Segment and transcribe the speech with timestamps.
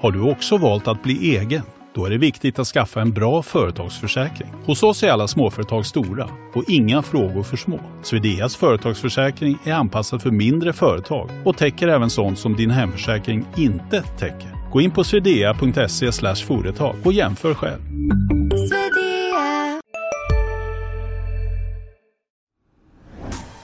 [0.00, 1.62] Har du också valt att bli egen?
[1.94, 4.48] Då är det viktigt att skaffa en bra företagsförsäkring.
[4.66, 7.80] Hos oss är alla småföretag stora och inga frågor för små.
[8.02, 14.02] Swedeas företagsförsäkring är anpassad för mindre företag och täcker även sånt som din hemförsäkring inte
[14.02, 14.70] täcker.
[14.72, 16.12] Gå in på swedea.se
[16.46, 17.80] företag och jämför själv.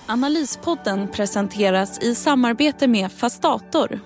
[0.07, 4.01] Analyspodden presenteras i samarbete med Fastator.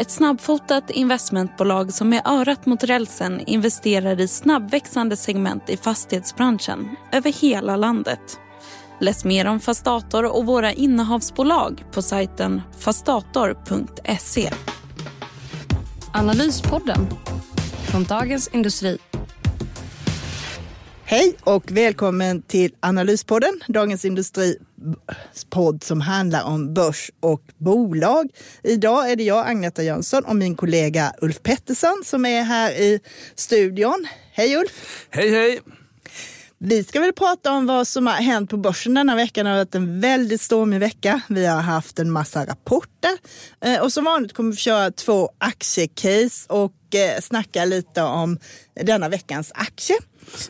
[0.00, 7.32] Ett snabbfotat investmentbolag som med örat mot rälsen investerar i snabbväxande segment i fastighetsbranschen över
[7.32, 8.40] hela landet.
[9.00, 14.50] Läs mer om Fastator och våra innehavsbolag på sajten fastator.se.
[16.12, 17.06] Analyspodden
[17.90, 18.98] från Dagens Industri.
[21.10, 24.56] Hej och välkommen till Analyspodden, Dagens Industri
[25.50, 28.30] podd som handlar om börs och bolag.
[28.62, 33.00] Idag är det jag, Agneta Jönsson, och min kollega Ulf Pettersson som är här i
[33.34, 34.06] studion.
[34.32, 35.06] Hej Ulf!
[35.10, 35.60] Hej hej!
[36.58, 39.44] Vi ska väl prata om vad som har hänt på börsen denna veckan.
[39.44, 41.20] Det har varit en väldigt stormig vecka.
[41.28, 43.18] Vi har haft en massa rapporter
[43.64, 48.38] eh, och som vanligt kommer vi köra två aktiecase och eh, snacka lite om
[48.82, 49.96] denna veckans aktie.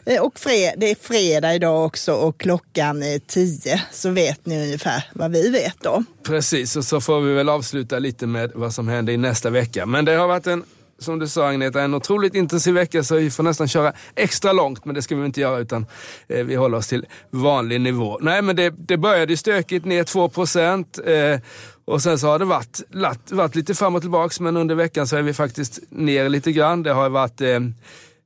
[0.04, 4.62] Eh, och fred, det är fredag idag också och klockan är tio så vet ni
[4.62, 6.04] ungefär vad vi vet då.
[6.22, 9.86] Precis, och så får vi väl avsluta lite med vad som händer i nästa vecka.
[9.86, 10.64] Men det har varit en
[11.00, 14.84] som du sa Agneta, en otroligt intensiv vecka så vi får nästan köra extra långt.
[14.84, 15.86] Men det ska vi inte göra utan
[16.28, 18.18] eh, vi håller oss till vanlig nivå.
[18.20, 20.98] Nej men det, det började stökigt, ner 2 procent.
[21.06, 21.40] Eh,
[21.84, 22.80] och sen så har det varit,
[23.30, 26.82] varit lite fram och tillbaks men under veckan så är vi faktiskt ner lite grann.
[26.82, 27.60] Det har varit eh,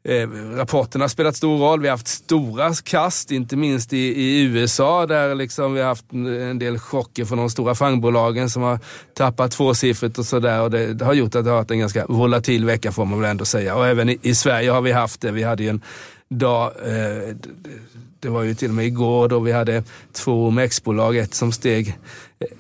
[0.08, 1.80] Eh, rapporterna har spelat stor roll.
[1.80, 6.12] Vi har haft stora kast, inte minst i, i USA där liksom vi har haft
[6.12, 8.78] en del chocker från de stora fangbolagen som har
[9.14, 10.62] tappat tvåsiffrigt och sådär.
[10.62, 13.20] Och det, det, har gjort att det har varit en ganska volatil vecka får man
[13.20, 13.77] väl ändå säga.
[13.77, 15.30] Och även i, i Sverige har vi haft det.
[15.30, 15.83] Vi hade ju en
[16.30, 17.34] dag eh,
[18.25, 21.98] det var ju till och med igår då vi hade två OMX-bolag, ett som steg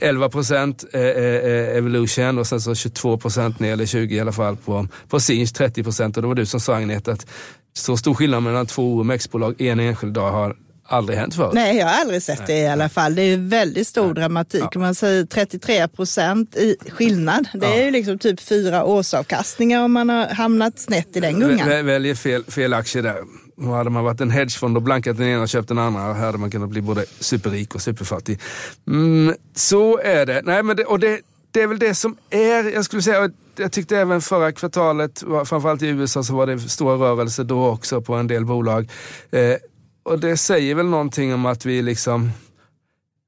[0.00, 4.32] 11 procent eh, eh, Evolution och sen så 22 procent ner, eller 20 i alla
[4.32, 6.16] fall, på, på Sinch 30 procent.
[6.16, 7.26] Och det var du som sa Agneta att
[7.72, 11.54] så stor skillnad mellan två OMX-bolag en enskild dag har aldrig hänt förut.
[11.54, 13.14] Nej, jag har aldrig sett det i alla fall.
[13.14, 14.14] Det är väldigt stor Nej.
[14.14, 14.64] dramatik.
[14.72, 14.80] Ja.
[14.80, 17.48] Man säger 33 procent i skillnad.
[17.54, 21.68] Det är ju liksom typ fyra årsavkastningar om man har hamnat snett i den gungan.
[21.68, 23.16] Väl, väljer fel, fel aktie där.
[23.62, 26.50] Hade man varit en hedgefond och blankat den ena och köpt den andra hade man
[26.50, 28.40] kunnat bli både superrik och superfattig.
[28.86, 30.42] Mm, så är det.
[30.44, 31.20] Nej, men det, och det,
[31.50, 35.82] det är väl det som är, jag skulle säga, jag tyckte även förra kvartalet, framförallt
[35.82, 38.90] i USA, så var det stora rörelser då också på en del bolag.
[39.30, 39.56] Eh,
[40.02, 42.30] och det säger väl någonting om att vi liksom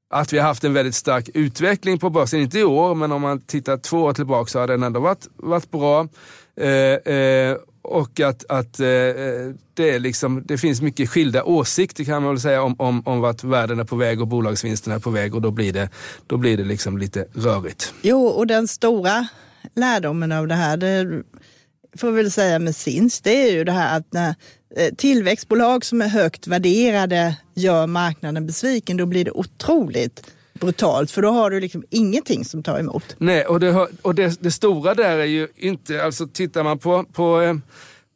[0.09, 2.39] att vi har haft en väldigt stark utveckling på börsen.
[2.39, 5.27] Inte i år, men om man tittar två år tillbaka så har den ändå varit,
[5.35, 6.07] varit bra.
[6.55, 12.03] Eh, eh, och att, att eh, eh, det, är liksom, det finns mycket skilda åsikter
[12.03, 14.99] kan man väl säga om, om, om vart världen är på väg och bolagsvinsterna är
[14.99, 15.89] på väg och då blir det,
[16.27, 17.93] då blir det liksom lite rörigt.
[18.01, 19.27] Jo, och den stora
[19.75, 21.23] lärdomen av det här, det
[21.97, 24.35] får vi väl säga med SINS, det är ju det här att när
[24.75, 31.21] eh, tillväxtbolag som är högt värderade gör marknaden besviken, då blir det otroligt brutalt för
[31.21, 33.15] då har du liksom ingenting som tar emot.
[33.17, 37.03] Nej, och det, och det, det stora där är ju inte, alltså tittar man på,
[37.03, 37.55] på eh,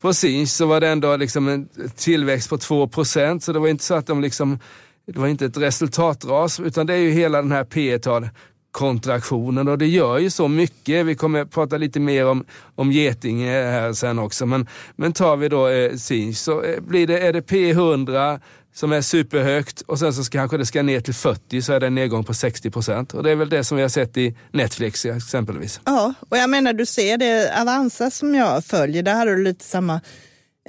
[0.01, 3.83] på Sinch så var det ändå liksom en tillväxt på 2% så det var inte
[3.83, 4.59] så att de liksom,
[5.07, 8.29] det var inte ett resultatras utan det är ju hela den här P tal
[8.71, 11.05] kontraktionen och det gör ju så mycket.
[11.05, 14.45] Vi kommer att prata lite mer om, om Getinge här sen också.
[14.45, 18.39] Men, men tar vi då eh, Sinch så eh, blir det, är det P100
[18.73, 21.79] som är superhögt och sen så ska, kanske det ska ner till 40 så är
[21.79, 23.13] det en nedgång på 60 procent.
[23.13, 25.79] Och det är väl det som vi har sett i Netflix exempelvis.
[25.85, 29.65] Ja, och jag menar du ser det Avanza som jag följer, där hade du lite
[29.65, 30.01] samma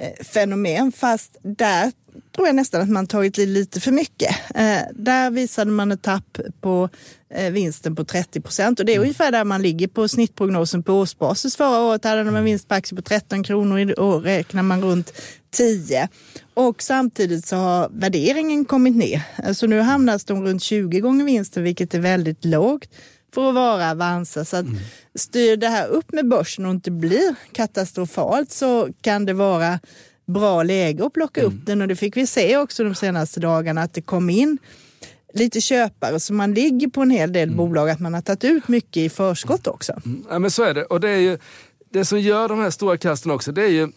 [0.01, 1.91] eh, fenomen fast där
[2.35, 4.35] tror jag nästan att man tagit lite för mycket.
[4.55, 6.89] Eh, där visade man ett tapp på
[7.33, 9.03] eh, vinsten på 30 procent och det är mm.
[9.03, 11.55] ungefär där man ligger på snittprognosen på årsbasis.
[11.55, 15.13] Förra året hade de en vinst på aktier på 13 kronor och räknar man runt
[15.51, 16.09] 10.
[16.53, 19.53] Och samtidigt så har värderingen kommit ner.
[19.53, 22.89] Så nu hamnas de runt 20 gånger vinsten, vilket är väldigt lågt
[23.33, 24.45] för att vara Avanza.
[24.45, 24.65] Så att
[25.15, 29.79] styr det här upp med börsen och inte blir katastrofalt så kan det vara
[30.25, 31.53] bra läge att plocka mm.
[31.53, 34.57] upp den och det fick vi se också de senaste dagarna att det kom in
[35.33, 37.57] lite köpare så man ligger på en hel del mm.
[37.57, 39.93] bolag att man har tagit ut mycket i förskott också.
[40.05, 40.25] Mm.
[40.29, 41.37] Ja men så är det och det är ju
[41.89, 43.91] det som gör de här stora kasten också det är ju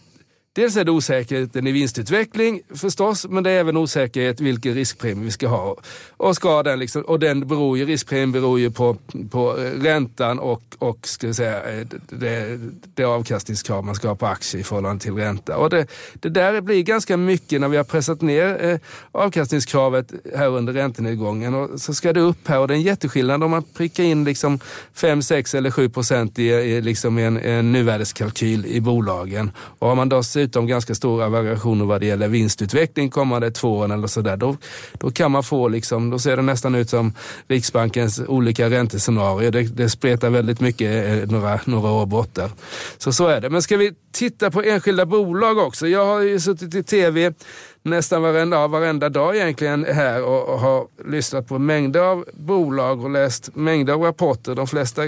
[0.56, 5.30] dels är det osäkerheten i vinstutveckling förstås, men det är även osäkerhet vilken riskpremie vi
[5.30, 5.76] ska ha.
[6.16, 8.96] Och, ska den, liksom, och den beror ju, riskpremien beror ju på,
[9.30, 12.60] på eh, räntan och, och ska säga, eh, det,
[12.94, 15.56] det avkastningskrav man ska ha på aktier i förhållande till ränta.
[15.56, 18.78] Och det, det där blir ganska mycket när vi har pressat ner eh,
[19.12, 21.54] avkastningskravet här under räntenedgången.
[21.54, 24.24] Och så ska det upp här och det är en jätteskillnad om man prickar in
[24.24, 24.58] liksom
[24.94, 29.50] 5, 6 eller 7 procent i, i, liksom en, en nuvärdeskalkyl i bolagen.
[29.56, 30.08] Och har man
[30.46, 34.56] dessutom ganska stora variationer vad det gäller vinstutveckling kommande två åren eller sådär, då,
[34.92, 37.12] då kan man få liksom, då ser det nästan ut som
[37.48, 39.50] Riksbankens olika räntescenarier.
[39.50, 42.50] Det, det spretar väldigt mycket eh, några, några år bort där.
[42.98, 43.50] Så så är det.
[43.50, 45.86] Men ska vi titta på enskilda bolag också?
[45.88, 47.34] Jag har ju suttit i tv
[47.82, 53.10] nästan varenda, varenda dag egentligen här och, och har lyssnat på mängder av bolag och
[53.10, 54.54] läst mängder av rapporter.
[54.54, 55.02] De flesta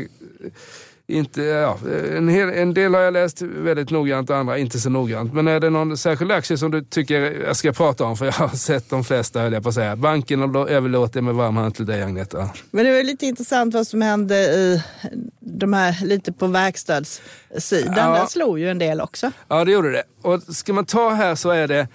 [1.10, 1.78] inte, ja,
[2.16, 5.34] en, hel, en del har jag läst väldigt noggrant och andra inte så noggrant.
[5.34, 8.16] Men är det någon särskild aktie som du tycker jag ska prata om?
[8.16, 9.96] För jag har sett de flesta, höll jag på att säga.
[9.96, 12.50] Banken och då överlåter jag med varm hand till dig Agneta.
[12.70, 14.82] Men det var lite intressant vad som hände i
[15.40, 17.94] de här lite på verkstadssidan.
[17.96, 18.20] Ja.
[18.20, 19.32] Där slog ju en del också.
[19.48, 20.02] Ja, det gjorde det.
[20.22, 21.88] Och ska man ta här så är det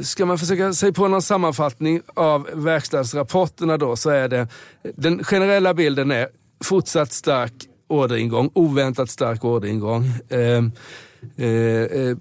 [0.00, 4.48] Ska man försöka sig på någon sammanfattning av verkstadsrapporterna då så är det
[4.96, 6.28] den generella bilden är
[6.64, 7.52] fortsatt stark
[7.88, 10.04] orderingång, oväntat stark orderingång.
[10.28, 10.72] Ehm,
[11.36, 12.16] eh, eh,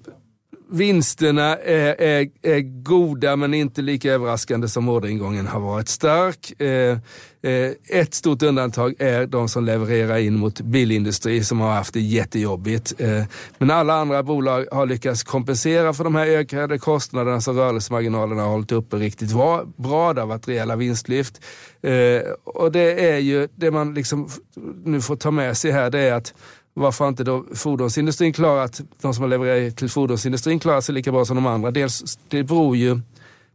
[0.69, 6.61] vinsterna är, är, är, goda men inte lika överraskande som orderingången har varit stark.
[6.61, 6.97] Eh,
[7.41, 12.01] eh, ett stort undantag är de som levererar in mot bilindustri som har haft det
[12.01, 12.93] jättejobbigt.
[12.97, 13.23] Eh,
[13.57, 18.49] men alla andra bolag har lyckats kompensera för de här ökade kostnaderna så rörelsemarginalerna har
[18.49, 20.13] hållit uppe riktigt bra.
[20.13, 21.41] Det har varit rejäla vinstlyft.
[21.81, 24.29] Eh, och det är ju det man liksom
[24.85, 26.33] nu får ta med sig här det är att
[26.77, 31.11] varför har inte då fordonsindustrin klarat, de som har levererat till fordonsindustrin klarat sig lika
[31.11, 31.71] bra som de andra.
[31.71, 32.99] Dels, det beror ju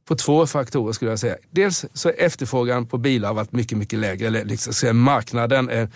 [0.09, 1.37] på två faktorer skulle jag säga.
[1.51, 4.27] Dels så är efterfrågan på bilar varit mycket, mycket lägre.
[4.27, 5.89] Eller liksom, marknaden är,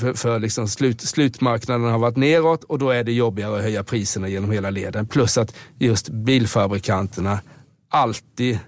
[0.00, 3.84] för, för liksom slut, slutmarknaden har varit neråt och då är det jobbigare att höja
[3.84, 5.06] priserna genom hela leden.
[5.06, 7.40] Plus att just bilfabrikanterna
[7.88, 8.58] alltid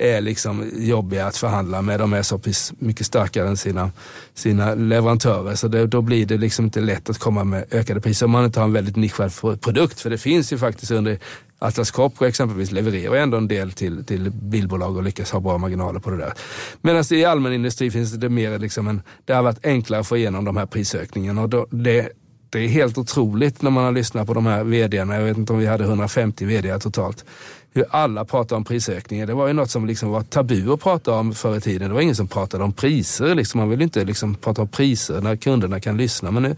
[0.00, 2.00] är liksom jobbiga att förhandla med.
[2.00, 2.40] De är så
[2.78, 3.90] mycket starkare än sina,
[4.34, 5.54] sina leverantörer.
[5.54, 8.44] Så det, då blir det liksom inte lätt att komma med ökade priser om man
[8.44, 10.00] inte har en väldigt nischad produkt.
[10.00, 11.18] För det finns ju faktiskt under
[11.58, 16.00] Atlas Copco exempelvis levererar ändå en del till, till bilbolag och lyckas ha bra marginaler
[16.00, 16.32] på det där.
[16.80, 20.16] Medan i allmän industri finns det mer liksom en, det har varit enklare att få
[20.16, 22.08] igenom de här prisökningarna och då, det,
[22.50, 25.14] det är helt otroligt när man har lyssnat på de här vdarna.
[25.14, 27.24] Jag vet inte om vi hade 150 vd totalt
[27.72, 29.26] hur alla pratar om prisökningar.
[29.26, 31.88] Det var ju något som liksom var tabu att prata om förr i tiden.
[31.88, 33.34] Det var ingen som pratade om priser.
[33.34, 33.60] Liksom.
[33.60, 36.30] Man vill inte liksom prata om priser när kunderna kan lyssna.
[36.30, 36.56] Men nu,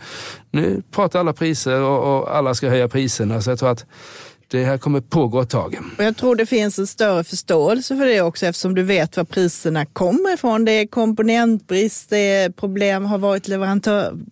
[0.50, 3.42] nu pratar alla priser och, och alla ska höja priserna.
[3.42, 3.86] Så jag tror att
[4.52, 5.78] det här kommer pågå ett tag.
[5.98, 9.24] Och jag tror det finns en större förståelse för det också eftersom du vet var
[9.24, 10.64] priserna kommer ifrån.
[10.64, 13.48] Det är komponentbrist, det är problem, har varit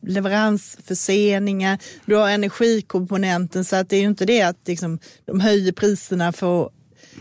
[0.02, 5.72] leveransförseningar, du har energikomponenten så att det är ju inte det att liksom, de höjer
[5.72, 6.70] priserna för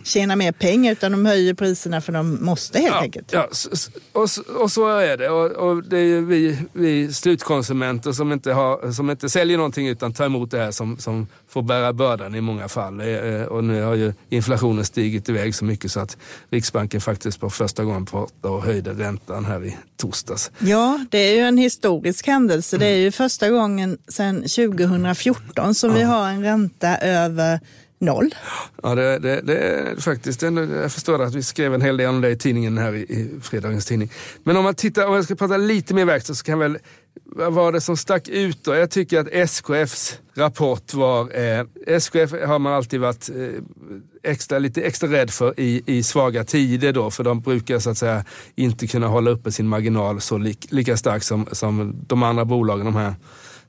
[0.03, 3.33] tjäna mer pengar utan de höjer priserna för de måste helt ja, enkelt.
[3.33, 3.47] Ja,
[4.13, 4.27] och,
[4.61, 5.29] och så är det.
[5.29, 10.13] Och, och, det är vi, vi slutkonsumenter som inte, har, som inte säljer någonting utan
[10.13, 13.01] tar emot det här som, som får bära bördan i många fall.
[13.01, 16.17] Eh, och nu har ju inflationen stigit iväg så mycket så att
[16.49, 20.51] Riksbanken faktiskt på första gången pratade och höjde räntan här i torsdags.
[20.59, 22.77] Ja, det är ju en historisk händelse.
[22.77, 27.59] Det är ju första gången sedan 2014 som vi har en ränta över
[27.99, 28.35] noll.
[28.83, 32.21] Ja, det, det, det är faktiskt, jag förstår att vi skrev en hel del om
[32.21, 34.11] det i tidningen här i, i fredagens tidning.
[34.43, 36.77] Men om man tittar, om jag ska prata lite mer verkstad så kan väl,
[37.25, 38.75] vad var det som stack ut då?
[38.75, 43.63] Jag tycker att SKFs rapport var, eh, SKF har man alltid varit eh,
[44.23, 47.97] extra, lite extra rädd för i, i svaga tider då, för de brukar så att
[47.97, 48.25] säga
[48.55, 52.85] inte kunna hålla uppe sin marginal så li, lika stark som, som de andra bolagen,
[52.85, 53.15] de här,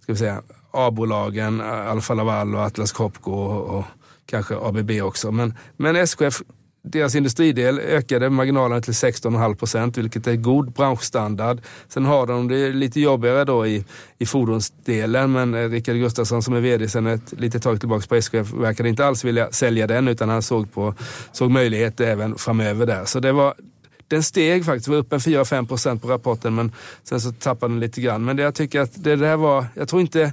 [0.00, 3.84] ska vi säga, A-bolagen, Alfa Laval och Atlas Copco och, och
[4.30, 5.32] kanske ABB också.
[5.32, 6.42] Men, men SKF,
[6.82, 11.60] deras industridel ökade marginalerna till 16,5 procent, vilket är god branschstandard.
[11.88, 13.84] Sen har de det lite jobbigare då i,
[14.18, 18.52] i fordonsdelen, men Rickard Gustafsson som är vd sedan ett litet tag tillbaka på SKF
[18.52, 20.94] verkade inte alls vilja sälja den, utan han såg, på,
[21.32, 23.04] såg möjligheter även framöver där.
[23.04, 23.54] Så det var,
[24.08, 26.72] den steg faktiskt, var upp en 4-5 procent på rapporten, men
[27.02, 28.24] sen så tappade den lite grann.
[28.24, 30.32] Men det, jag tycker att det där var, jag tror inte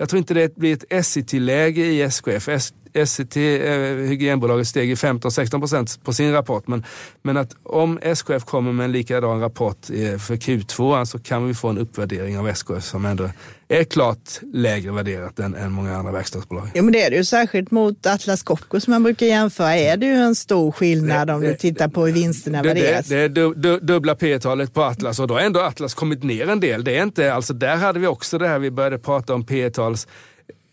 [0.00, 2.48] jag tror inte det blir ett SI-tilläge i SKF.
[2.94, 3.72] SCT, eh,
[4.08, 6.68] hygienbolaget, steg i 15-16 procent på sin rapport.
[6.68, 6.84] Men,
[7.22, 11.54] men att om SKF kommer med en likadan rapport eh, för Q2 så kan vi
[11.54, 13.30] få en uppvärdering av SKF som ändå
[13.68, 16.70] är klart lägre värderat än, än många andra verkstadsbolag.
[16.74, 17.24] Ja, men det är det ju.
[17.24, 21.40] Särskilt mot Atlas Copco som man brukar jämföra är det ju en stor skillnad om
[21.40, 23.06] du tittar på hur vinsterna det, värderas.
[23.06, 26.22] Det, det är du, du, dubbla P-talet på Atlas och då har ändå Atlas kommit
[26.22, 26.84] ner en del.
[26.84, 30.06] Det är inte, alltså där hade vi också det här vi började prata om P-tals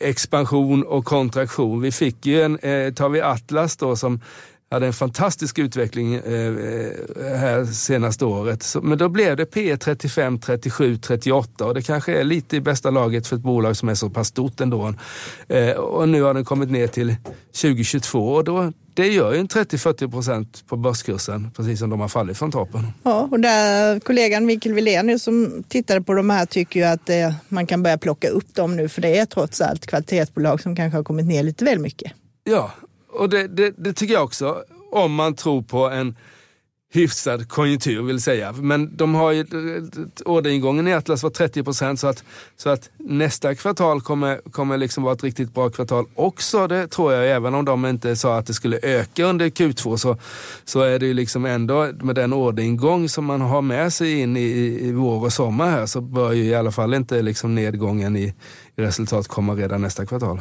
[0.06, 1.82] expansion och kontraktion.
[1.82, 4.22] Vi fick ju en, eh, tar vi Atlas då som
[4.76, 8.76] hade en fantastisk utveckling eh, eh här senaste året.
[8.82, 12.90] Men då blev det P 35, 37, 38 och det kanske är lite i bästa
[12.90, 14.94] laget för ett bolag som är så pass stort ändå.
[15.48, 17.16] Eh, och nu har den kommit ner till
[17.62, 22.08] 2022 och då, det gör ju en 30-40 procent på börskursen, precis som de har
[22.08, 22.88] fallit från toppen.
[23.04, 27.34] Ja, och där kollegan Mikael Wilén som tittade på de här tycker ju att eh,
[27.50, 30.98] man kan börja plocka upp dem nu för det är trots allt kvalitetsbolag som kanske
[30.98, 32.12] har kommit ner lite väl mycket.
[32.44, 32.72] Ja,
[33.16, 34.64] och det, det, det, tycker jag också.
[34.92, 36.16] Om man tror på en
[36.96, 38.52] hyfsad konjunktur vill säga.
[38.52, 39.46] Men de har ju,
[40.26, 42.24] orderingången i Atlas var 30 procent så att,
[42.58, 46.68] så att nästa kvartal kommer, kommer liksom vara ett riktigt bra kvartal också.
[46.68, 50.18] Det tror jag, även om de inte sa att det skulle öka under Q2 så,
[50.66, 54.38] så är det ju liksom ändå med den orderingång som man har med sig in
[54.38, 58.16] i, i vår och sommar här så bör ju i alla fall inte liksom nedgången
[58.16, 58.34] i,
[58.76, 60.40] i resultat komma redan nästa kvartal.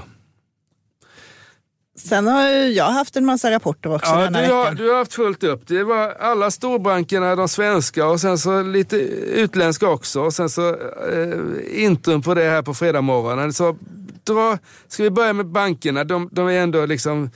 [1.97, 4.77] Sen har jag haft en massa rapporter också ja, du har, veckan.
[4.77, 5.67] du har haft fullt upp.
[5.67, 10.21] Det var alla storbankerna, de svenska och sen så lite utländska också.
[10.21, 13.77] Och sen så eh, intron på det här på fredag Så
[14.25, 14.59] dra,
[14.89, 16.05] ska vi börja med bankerna?
[16.05, 17.31] De, de är ändå liksom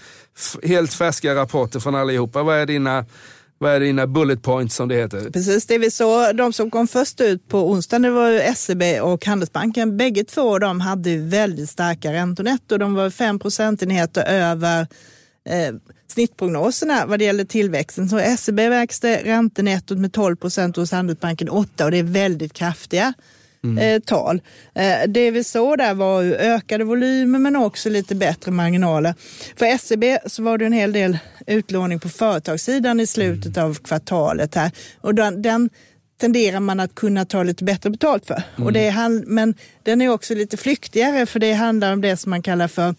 [0.63, 2.43] helt färska rapporter från allihopa.
[2.43, 3.05] Vad är dina
[3.59, 5.31] vad är dina bullet points som det heter?
[5.31, 8.83] Precis, det vi såg, de som kom först ut på onsdagen det var ju SEB
[9.03, 9.97] och Handelsbanken.
[9.97, 12.79] Bägge två de hade väldigt starka räntonetto.
[12.79, 14.87] De var fem procentenheter över
[15.49, 15.75] eh,
[16.07, 18.09] snittprognoserna vad det gäller tillväxten.
[18.09, 23.15] Så SEB växte räntenettot med 12 procent hos Handelsbanken 8 och det är väldigt kraftiga
[23.65, 23.79] mm.
[23.79, 24.43] eh, tal.
[24.75, 29.15] Eh, det vi såg där var ökade volymer men också lite bättre marginaler.
[29.57, 34.55] För SEB så var det en hel del utlåning på företagssidan i slutet av kvartalet
[34.55, 35.71] här och den, den
[36.21, 38.43] tenderar man att kunna ta lite bättre betalt för.
[38.57, 38.67] Mm.
[38.67, 42.31] Och det är, men den är också lite flyktigare för det handlar om det som
[42.31, 42.95] man kallar för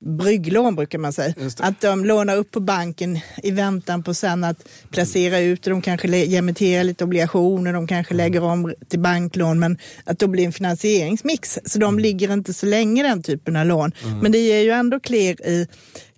[0.00, 1.34] brygglån brukar man säga.
[1.58, 6.36] Att de lånar upp på banken i väntan på sen att placera ut De kanske
[6.36, 8.24] emitterar lite obligationer, de kanske mm.
[8.24, 11.58] lägger om till banklån, men att då blir en finansieringsmix.
[11.64, 11.98] Så de mm.
[11.98, 13.92] ligger inte så länge den typen av lån.
[14.04, 14.18] Mm.
[14.18, 15.66] Men det ger ju ändå klirr i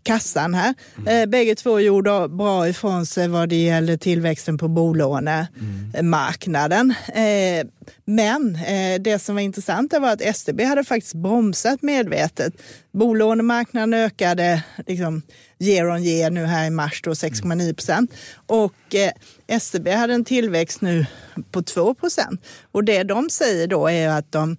[0.03, 0.75] kassan här.
[1.07, 1.31] Mm.
[1.31, 6.95] Bägge två gjorde bra ifrån sig vad det gäller tillväxten på bolånemarknaden.
[7.15, 7.69] Mm.
[8.05, 12.55] men eh, det som var intressant var att STB hade faktiskt bromsat medvetet.
[12.93, 15.23] Bolånemarknaden ökade liksom
[15.59, 18.13] year on year nu här i mars 6,9 procent
[18.47, 19.11] och eh,
[19.59, 21.07] STB hade en tillväxt nu
[21.51, 22.41] på 2 procent.
[22.73, 24.57] Och det de säger då är att de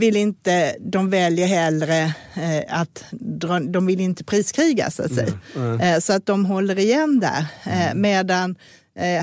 [0.00, 2.00] vill inte, de väljer hellre
[2.34, 3.04] eh, att
[3.60, 5.32] de vill inte priskriga så att säga.
[5.56, 5.68] Mm.
[5.68, 5.80] Mm.
[5.80, 7.46] Eh, så att de håller igen där.
[7.64, 8.00] Eh, mm.
[8.00, 8.56] medan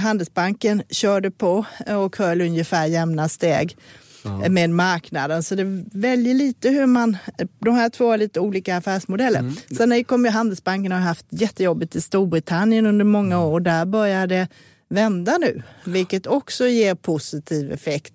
[0.01, 3.77] Handelsbanken körde på och höll ungefär jämna steg
[4.25, 4.53] mm.
[4.53, 5.43] med marknaden.
[5.43, 7.17] Så det väljer lite hur man,
[7.59, 9.39] de här två har lite olika affärsmodeller.
[9.39, 9.55] Mm.
[9.77, 13.47] Sen kommer Handelsbanken ha haft jättejobbigt i Storbritannien under många mm.
[13.47, 14.47] år och där börjar det
[14.89, 18.13] vända nu, vilket också ger positiv effekt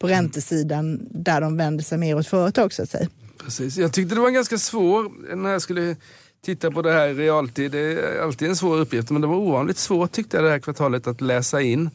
[0.00, 3.08] på räntesidan där de vänder sig mer åt företag så att säga.
[3.44, 3.76] Precis.
[3.76, 5.96] Jag tyckte det var ganska svår när jag skulle
[6.44, 7.72] titta på det här i realtid.
[7.72, 10.58] Det är alltid en svår uppgift men det var ovanligt svårt tyckte jag det här
[10.58, 11.90] kvartalet att läsa in.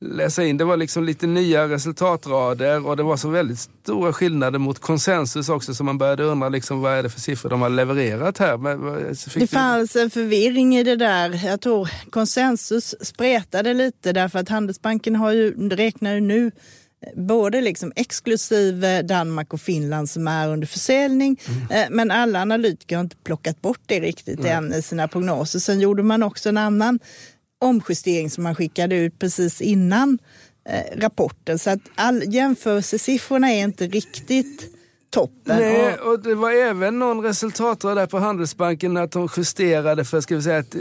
[0.00, 0.56] Läsa in.
[0.56, 5.48] Det var liksom lite nya resultatrader och det var så väldigt stora skillnader mot konsensus
[5.48, 8.56] också så man började undra liksom, vad är det för siffror de har levererat här.
[8.56, 11.46] Men, det fanns en förvirring i det där.
[11.46, 16.50] Jag tror konsensus spretade lite därför att Handelsbanken har ju, räknar ju nu
[17.14, 21.40] både liksom exklusive Danmark och Finland som är under försäljning.
[21.70, 21.96] Mm.
[21.96, 24.64] Men alla analytiker har inte plockat bort det riktigt mm.
[24.64, 25.58] än i sina prognoser.
[25.58, 26.98] Sen gjorde man också en annan
[27.60, 30.18] omjustering som man skickade ut precis innan
[30.68, 31.58] eh, rapporten.
[31.58, 34.72] Så att all, jämförelsesiffrorna är inte riktigt
[35.10, 35.56] toppen.
[35.58, 40.36] Nej, och det var även någon resultatrad där på Handelsbanken att de justerade för ska
[40.36, 40.74] vi säga, ett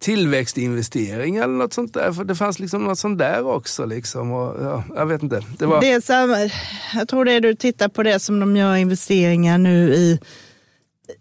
[0.00, 2.12] tillväxtinvestering eller något sånt där.
[2.12, 3.84] För det fanns liksom något sånt där också.
[3.84, 4.32] Liksom.
[4.32, 5.42] Och, ja, jag vet inte.
[5.58, 5.80] Det var...
[5.80, 6.50] det är samma,
[6.94, 10.20] jag tror det är du tittar på det som de gör investeringar nu i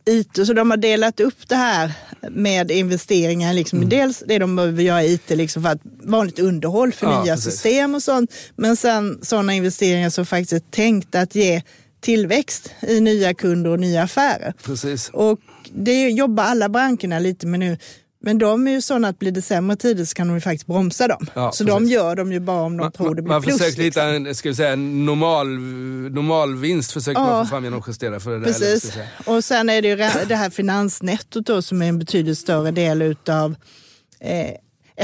[0.06, 0.48] IT.
[0.48, 1.92] Så de har delat upp det här
[2.30, 3.54] med investeringar.
[3.54, 3.80] Liksom.
[3.80, 3.90] Mm.
[3.90, 7.96] Dels det de behöver göra i IT liksom för att vanligt underhåll för ja, system
[7.96, 8.34] och sånt.
[8.56, 11.62] Men sen sådana investeringar som faktiskt är tänkta att ge
[12.00, 14.54] tillväxt i nya kunder och nya affärer.
[14.64, 15.10] Precis.
[15.14, 15.40] Och
[15.72, 17.78] det jobbar alla branscherna lite med nu.
[18.22, 20.68] Men de är ju sådana att blir det sämre tider så kan de ju faktiskt
[20.68, 21.26] bromsa dem.
[21.34, 21.80] Ja, så precis.
[21.80, 23.58] de gör de ju bara om de Man, tror det blir man plus.
[23.58, 24.26] försöker hitta liksom.
[24.28, 25.48] en, ska vi säga, en normal,
[26.12, 27.44] normal vinst försöker man Ja.
[27.46, 28.46] få fram genom att justera för det där.
[28.46, 28.92] Precis.
[28.94, 29.06] säga.
[29.26, 29.96] Och sen är det ju
[30.28, 33.56] det här finansnettot då som är en betydligt större del utav
[34.20, 34.52] eh,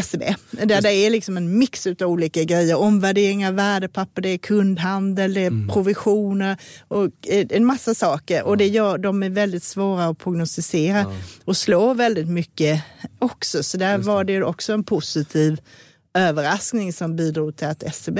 [0.03, 0.23] SEB.
[0.51, 2.75] Där det är liksom en mix utav olika grejer.
[2.75, 5.69] Omvärdering av värdepapper, det är kundhandel, det är Mm.
[5.69, 8.43] provisioner och eh, en massa saker.
[8.43, 11.05] Och det gör de är väldigt svåra att prognostisera
[11.45, 12.83] och slår väldigt mycket
[13.19, 13.63] också.
[13.63, 15.59] Så där var det också en positiv
[16.13, 18.19] överraskning som bidrog till att SEB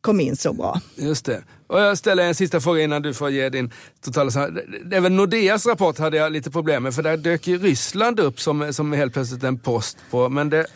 [0.00, 0.80] kom in så bra.
[0.96, 1.42] Just det.
[1.66, 3.72] Och jag ställer en sista fråga innan du får ge din
[4.04, 4.50] totala...
[4.84, 8.72] väl Nordeas rapport hade jag lite problem med, för där dök ju Ryssland upp som,
[8.72, 10.28] som helt plötsligt en post på.
[10.28, 10.66] Men det,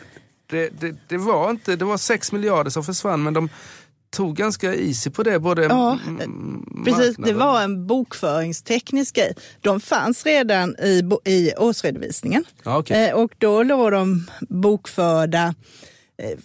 [0.49, 1.75] det, det, det var inte...
[1.75, 3.49] Det var 6 miljarder som försvann, men de
[4.11, 5.39] tog ganska easy på det.
[5.39, 9.35] Både Ja, mm, Precis, det var en bokföringsteknisk grej.
[9.61, 13.09] De fanns redan i, i årsredovisningen Ja, okej.
[13.09, 15.53] Eh, och då låg de bokförda eh,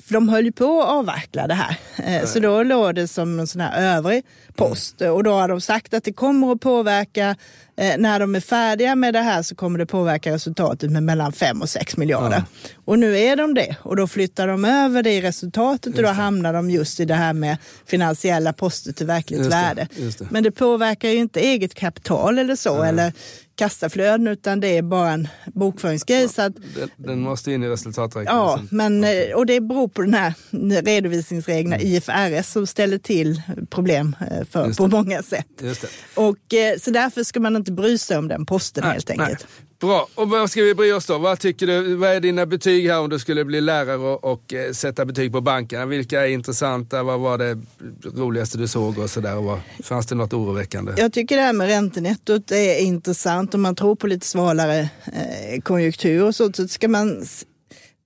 [0.07, 1.77] för de höll ju på att avveckla det här.
[2.05, 4.23] Eh, Så då låg det som en sån här övrig
[4.55, 5.01] post.
[5.01, 7.37] Och då har de sagt att det kommer att påverka,
[7.77, 11.33] eh, när de är färdiga med det här så kommer det påverka resultatet med mellan
[11.33, 12.43] 5 och 6 miljarder.
[12.85, 13.77] Och nu är de det.
[13.83, 17.15] Och då flyttar de över det i resultatet och då hamnar de just i det
[17.15, 19.89] här med finansiella poster till verkligt Just det, värde.
[19.97, 20.27] just det.
[20.31, 23.13] Men det påverkar ju inte eget kapital eller så, eller
[23.57, 26.29] kassaflöden, utan det är bara en bokföringsgrej.
[26.29, 28.37] Så att, Den, den måste in i resultaträkningen.
[28.37, 28.69] Ja, sen.
[28.71, 30.35] men, eh, och det beror på den här
[30.83, 35.63] redovisningsreglerna IFRS som ställer till problem eh, för, på många sätt.
[36.15, 39.47] Och, eh, så därför ska man inte bry sig om den posten helt enkelt.
[39.81, 41.19] Bra, och vad ska vi bry oss då?
[41.19, 44.55] Vad, tycker du, vad är dina betyg här om du skulle bli lärare och, och
[44.55, 45.87] eh, sätta betyg på bankerna?
[45.87, 47.03] Vilka är intressanta?
[47.03, 47.59] Vad var det
[48.15, 49.37] roligaste du såg och sådär?
[49.37, 50.93] Och vad- Fanns det något oroväckande?
[50.97, 53.55] Jag tycker det här med räntenettot är intressant.
[53.55, 57.27] Om man tror på lite svalare eh, konjunktur och så, så ska man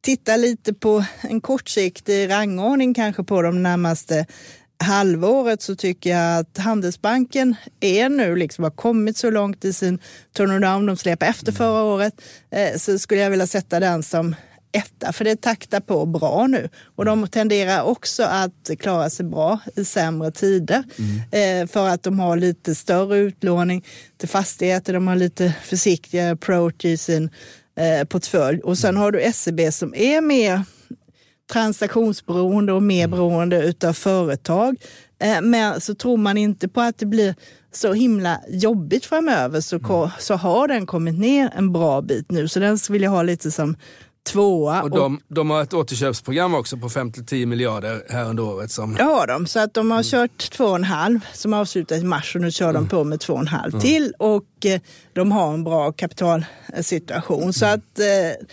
[0.05, 4.27] titta lite på en kortsiktig rangordning kanske på de närmaste
[4.79, 9.99] halvåret så tycker jag att Handelsbanken är nu liksom har kommit så långt i sin
[10.37, 10.87] turnaround.
[10.87, 12.15] De släpar efter förra året.
[12.51, 14.35] Eh, så skulle jag vilja sätta den som
[14.73, 16.69] etta, för det taktar på bra nu.
[16.97, 20.85] Och de tenderar också att klara sig bra i sämre tider.
[21.33, 23.85] Eh, för att de har lite större utlåning
[24.17, 27.31] till fastigheter, de har lite försiktigare approach i sin
[27.77, 28.61] eh, portfölj.
[28.61, 30.63] Och sen har du SEB som är mer
[31.53, 34.77] transaktionsberoende och mer beroende utav företag.
[35.23, 37.35] Eh, Men så tror man inte på att det blir
[37.73, 42.49] så himla jobbigt framöver så, ko- så har den kommit ner en bra bit nu.
[42.49, 43.77] Så den vill jag ha lite som
[44.33, 44.83] tvåa.
[44.83, 48.71] Och de, de har ett återköpsprogram också på 5-10 miljarder här under året.
[48.71, 51.99] Som, Det har de, så att de har kört två och en halv som avslutas
[51.99, 54.81] i mars och nu kör de på med två och en halv till och eh,
[55.13, 57.53] de har en bra kapitalsituation.
[57.53, 58.47] Så att eh,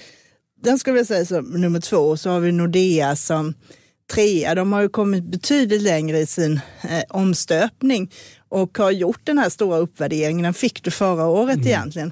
[0.66, 2.18] den skulle jag säga som nummer två.
[2.18, 3.54] Så har vi Nordea som
[4.14, 4.56] trea.
[4.56, 8.12] De har ju kommit betydligt längre i sin eh, omstöpning
[8.50, 10.44] och har gjort den här stora uppvärderingen.
[10.44, 12.12] Den fick du förra året egentligen.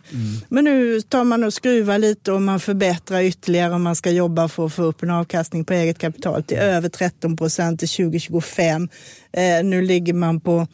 [0.50, 4.48] Men nu tar man och skruvar lite och man förbättrar ytterligare och man ska jobba
[4.48, 8.90] för att få upp en avkastning på eget kapital till över 13 procent till 2025.
[9.34, 10.68] Eh, nu ligger man på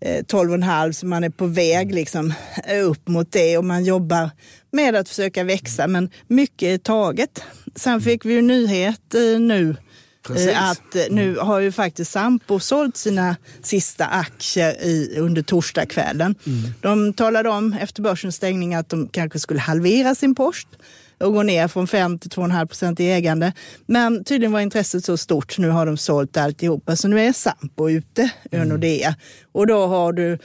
[0.00, 2.32] eh, 12,5 så man är på väg liksom,
[2.64, 4.30] eh, upp mot det och man jobbar
[4.70, 7.42] med att försöka växa men mycket är taget.
[7.74, 9.76] Sen fick vi ju nyhet eh, nu
[10.22, 10.48] Precis.
[10.48, 16.34] eh, att eh, nu har ju faktiskt Sampo sålt sina sista aktier i, under torsdagskvällen.
[16.80, 20.68] De talade om efter börsens stängning att de kanske skulle halvera sin post
[21.20, 23.52] och gå ner från 5 till 2,5 procent i ägande.
[23.86, 26.96] Men tydligen var intresset så stort, nu har de sålt alltihopa.
[26.96, 29.16] Så nu är Sampo ute ur Nordea.
[29.52, 30.38] Och då har du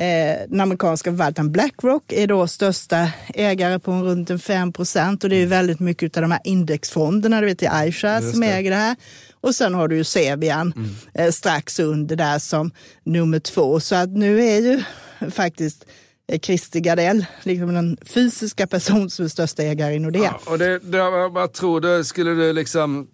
[0.00, 5.24] eh, den amerikanska förvaltaren Blackrock är då största ägare på runt en 5 procent.
[5.24, 8.32] Och det är ju väldigt mycket av de här indexfonderna, du vet det är iShares
[8.32, 8.96] som äger det här.
[9.40, 10.72] Och sen har du ju Sevian
[11.14, 12.70] eh, strax under där som
[13.04, 13.80] nummer två.
[13.80, 14.82] Så att nu är ju
[15.30, 15.86] faktiskt
[16.32, 20.22] eh, Christer Gardell liksom den fysiska person som är största ägare i Nordea.
[20.22, 23.08] Ja, och det, det, vad tror du, skulle du liksom...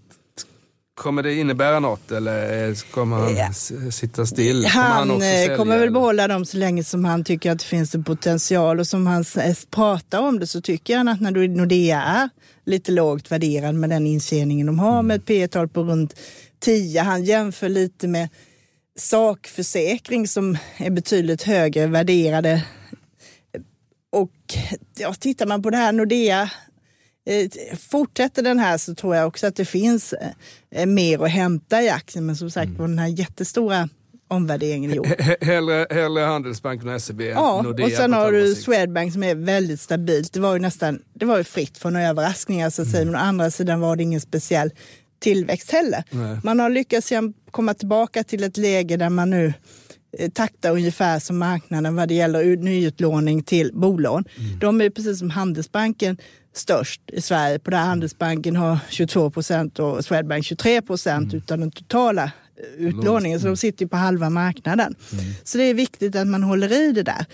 [0.97, 4.57] Kommer det innebära något eller eh, kommer han s- sitta still?
[4.73, 7.59] Kommer Han, också eh, sälja, kommer väl behålla dem så länge som han tycker att
[7.59, 8.81] det finns en potential.
[8.81, 9.25] Och som han
[9.71, 12.29] pratar om det så tycker han att när du- Nordea är
[12.65, 15.07] lite lågt värderad med den intjäningen de har Mm.
[15.07, 16.15] med ett P tal på runt
[16.61, 17.03] 10.
[17.03, 18.29] Han jämför lite med
[18.99, 22.65] sakförsäkring som är betydligt högre värderade.
[24.13, 24.33] Och
[24.99, 26.51] ja, tittar man på det här Nordea
[27.91, 30.15] Fortsätter den här så tror jag också att det finns
[30.75, 32.27] eh, mer att hämta i aktien.
[32.27, 33.89] Men som sagt var den här jättestora
[34.29, 34.91] omvärderingen.
[35.05, 38.55] He- Hellre, hellre Handelsbanken och SEB Ja, Nordea och sen har du.
[38.55, 40.33] Swedbank som är väldigt stabilt.
[40.33, 43.05] Det var ju nästan det var ju fritt från överraskningar så att säga.
[43.05, 44.71] Men å andra sidan var det ingen speciell
[45.19, 46.05] tillväxt heller.
[46.11, 46.39] Nej.
[46.45, 47.13] Man har lyckats
[47.51, 49.53] komma tillbaka till ett läge där man nu
[50.19, 54.25] eh, taktar ungefär som marknaden vad det gäller ut- nyutlåning till bolån.
[54.61, 56.17] De är precis som Handelsbanken
[56.57, 57.59] störst i Sverige.
[57.59, 63.41] På det Handelsbanken har 22 procent och Swedbank 23 procent utav den totala eh, utlåningen.
[63.41, 64.95] Så de sitter ju på halva marknaden.
[65.45, 67.27] Så det är viktigt att man håller i det där.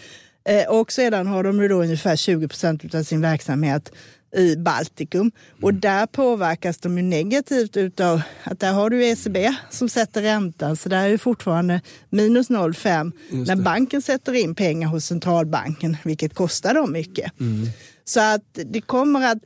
[0.48, 3.92] Eh, Och sedan har de då ungefär 20 procent av sin verksamhet
[4.36, 5.30] i Baltikum.
[5.62, 10.76] Och där påverkas de ju negativt utav att där har du ECB som sätter räntan.
[10.76, 11.80] Så där är ju fortfarande
[12.10, 13.12] minus 0,5
[13.46, 17.32] när banken sätter in pengar hos centralbanken, vilket kostar dem mycket.
[18.04, 19.38] Så att det kommer att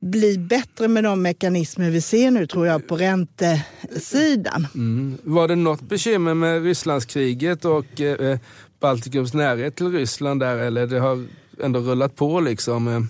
[0.00, 4.66] bli bättre med de mekanismer vi ser nu tror jag på räntesidan.
[4.74, 5.18] Mm.
[5.22, 8.38] Var det något bekymmer med Rysslandskriget och eh,
[8.80, 11.26] Baltikums närhet till Ryssland där eller det har
[11.62, 12.88] ändå rullat på liksom?
[12.88, 13.00] Eh,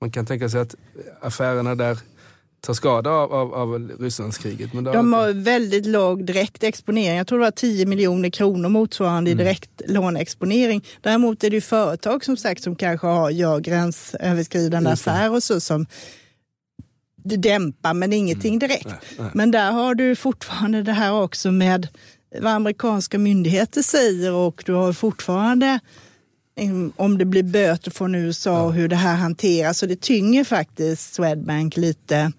[0.00, 0.74] man kan tänka sig att
[1.20, 1.98] affärerna där
[2.60, 4.72] tar skada av, av, av Rysslandskriget.
[4.74, 7.16] Men De har inte- väldigt låg direkt exponering.
[7.16, 10.84] Jag tror det var 10 miljoner kronor motsvarande i direkt låneexponering.
[11.00, 15.60] Däremot är det ju företag som sagt som kanske har, gör gränsöverskridande affärer och så
[15.60, 15.86] som
[17.24, 18.86] dämpar men ingenting direkt.
[18.86, 19.30] Nej, nej.
[19.34, 21.88] Men där har du fortfarande det här också med
[22.40, 25.80] vad amerikanska myndigheter säger och du har fortfarande
[26.58, 29.78] mm, om det blir böter från USA och hur det här hanteras.
[29.78, 32.32] Så det tynger faktiskt Swedbank lite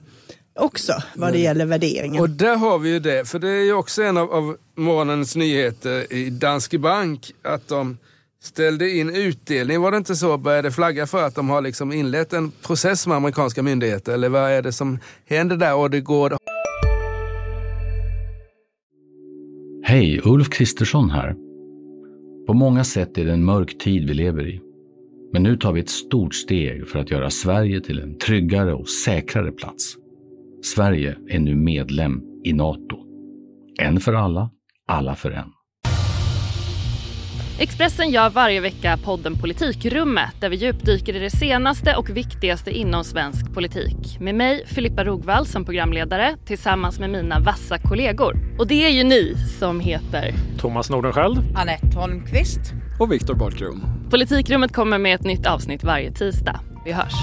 [0.60, 2.22] också vad det gäller värderingen.
[2.22, 5.36] Och där har vi ju det, för det är ju också en av, av morgonens
[5.36, 7.98] nyheter i Danske Bank att de
[8.42, 9.82] ställde in utdelning.
[9.82, 10.38] Var det inte så?
[10.38, 14.14] Började flagga för att de har liksom inlett en process med amerikanska myndigheter?
[14.14, 15.76] Eller vad är det som händer där?
[15.76, 16.38] Och det går...
[19.84, 21.36] Hej, Ulf Kristersson här.
[22.48, 24.62] På många sätt är det en mörk tid vi lever i.
[25.34, 28.90] Men nu tar vi ett stort steg för att göra Sverige till en tryggare och
[28.90, 29.99] säkrare plats.
[30.62, 32.98] Sverige är nu medlem i Nato.
[33.82, 34.50] En för alla,
[34.88, 35.50] alla för en.
[37.60, 43.04] Expressen gör varje vecka podden Politikrummet där vi djupdyker i det senaste och viktigaste inom
[43.04, 44.20] svensk politik.
[44.20, 48.38] Med mig, Filippa Rogvall, som programledare tillsammans med mina vassa kollegor.
[48.60, 50.34] Och det är ju ni som heter...
[50.58, 52.74] Thomas Nordenskjöld Anette Holmqvist.
[53.00, 53.84] och Viktor Bartkrum.
[54.10, 56.60] Politikrummet kommer med ett nytt avsnitt varje tisdag.
[56.86, 57.14] Vi hörs.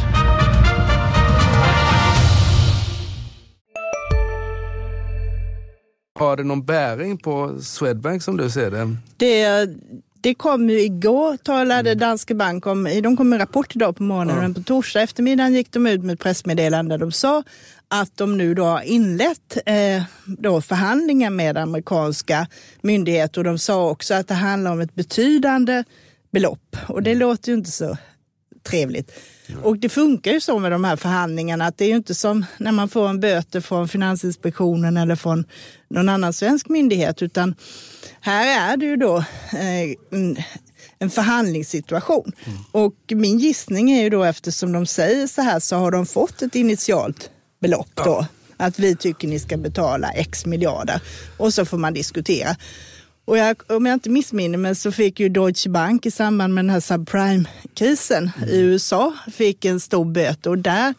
[6.18, 8.96] Har det någon bäring på Swedbank som du ser det?
[9.16, 9.68] Det,
[10.20, 14.36] det kom ju igår, talade Danske Bank om, de kom med rapport idag på morgonen,
[14.36, 16.94] men på torsdag eftermiddagen gick de ut med ett pressmeddelande.
[16.94, 17.42] Där de sa
[17.88, 22.46] att de nu då har inlett eh, då förhandlingar med amerikanska
[22.80, 23.40] myndigheter.
[23.40, 25.84] Och de sa också att det handlar om ett betydande
[26.30, 26.76] belopp.
[26.88, 27.96] Och det låter ju inte så
[28.66, 29.12] trevligt.
[29.62, 32.44] Och det funkar ju så med de här förhandlingarna att det är ju inte som
[32.58, 35.44] när man får en böter från Finansinspektionen eller från
[35.90, 37.54] någon annan svensk myndighet utan
[38.20, 39.16] här är det ju då
[39.52, 39.96] eh,
[40.98, 42.32] en- förhandlingssituation.
[42.72, 46.42] Och min gissning är ju då eftersom de säger så här så har de fått
[46.42, 48.26] ett initialt belopp då.
[48.56, 51.00] Att vi tycker ni ska betala x miljarder
[51.38, 52.56] och så får man diskutera.
[53.26, 56.64] Och jag, om jag inte missminner mig så fick ju Deutsche Bank i samband med
[56.64, 60.94] den här subprime-krisen i USA fick en stor böter och där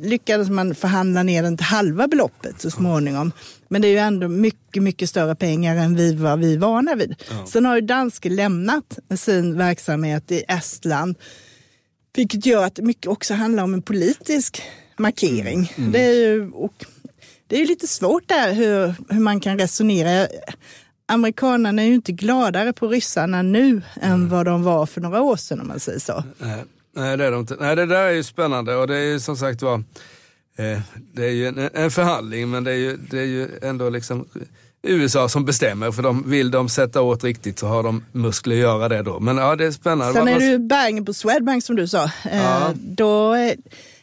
[0.00, 3.32] lyckades man förhandla ner den till halva beloppet så småningom.
[3.68, 7.14] Men det är ju ändå mycket, mycket större pengar än vi var vi vana vid.
[7.46, 11.16] Sen har ju Danske lämnat sin verksamhet i Estland,
[12.16, 14.62] vilket gör att det mycket också handlar om en politisk
[14.96, 15.72] markering.
[15.92, 16.84] Det är ju, och
[17.46, 20.28] det är lite svårt där hur, hur man kan resonera.
[21.08, 25.36] Amerikanerna är ju inte gladare på ryssarna nu än vad de var för några år
[25.36, 26.24] sedan om man säger så.
[26.38, 26.64] Nej,
[26.96, 27.56] nej, det är de inte.
[27.60, 29.74] Nej, det där är ju spännande och det är ju som sagt var,
[30.56, 30.80] eh,
[31.12, 34.28] det är ju en, en förhandling men det är ju, det är ju ändå liksom
[34.82, 38.60] USA som bestämmer för de, vill de sätta åt riktigt så har de muskler att
[38.60, 39.20] göra det då.
[39.20, 40.12] Men ja, det är spännande.
[40.12, 42.04] Sen är det ju bäringen på Swedbank som du sa.
[42.04, 42.72] Eh, Ja.
[42.74, 43.54] Då är,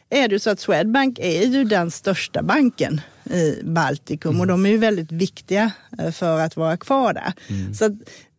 [0.09, 4.65] är det ju så att Swedbank är ju den största banken i Baltikum och de
[4.65, 7.33] är ju väldigt viktiga eh, för att vara kvar där.
[7.73, 7.91] Så att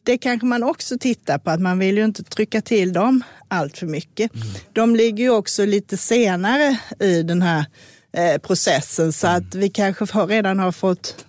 [0.02, 3.78] det kanske man också tittar på, att man vill ju inte trycka till dem allt
[3.78, 4.30] för mycket.
[4.72, 7.64] De ligger ju också lite senare i den här
[8.12, 11.24] eh, processen så att vi kanske har, redan har fått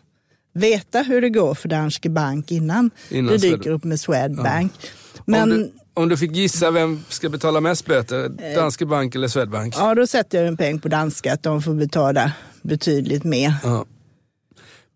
[0.53, 4.71] veta hur det går för Danske Bank innan, Innan det dyker upp med Swedbank.
[5.17, 9.75] om, Men, om du fick gissa vem ska betala mest böter, Danske Bank eller Swedbank?
[9.77, 12.31] Ja, då sätter jag en peng på danska att de får betala
[12.65, 13.54] betydligt mer.
[13.63, 13.86] Ja.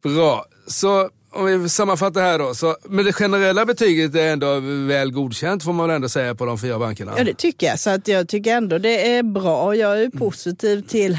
[0.03, 0.45] Bra.
[0.67, 2.53] Så om vi sammanfattar här då.
[2.55, 6.45] Så, men det generella betyget är ändå väl godkänt får man väl ändå säga på
[6.45, 7.13] de fyra bankerna?
[7.17, 7.79] Ja det tycker jag.
[7.79, 9.75] Så att jag tycker ändå det är bra.
[9.75, 11.17] Jag är positiv till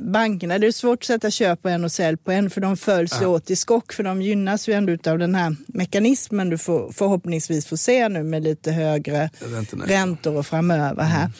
[0.00, 0.58] bankerna.
[0.58, 3.18] Det är svårt att sätta köp på en och sälj på en för de följs
[3.20, 3.28] ja.
[3.28, 7.66] åt i skock för de gynnas ju ändå av den här mekanismen du får, förhoppningsvis
[7.66, 9.30] får se nu med lite högre
[9.86, 11.30] räntor och framöver här.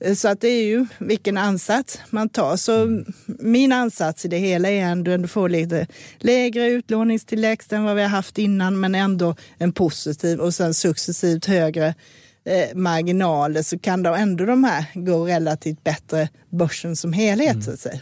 [0.00, 0.16] Mm.
[0.16, 2.56] Så att det är ju vilken ansats man tar.
[2.56, 3.04] Så mm.
[3.26, 5.86] min ansats i det hela är ändå att få lite
[6.18, 11.46] lägre utlåningstillväxt än vad vi har haft innan men ändå en positiv och sen successivt
[11.46, 11.94] högre
[12.48, 17.50] eh, marginaler så kan då ändå de här gå relativt bättre börsen som helhet.
[17.50, 17.62] Mm.
[17.62, 18.00] Så att säga.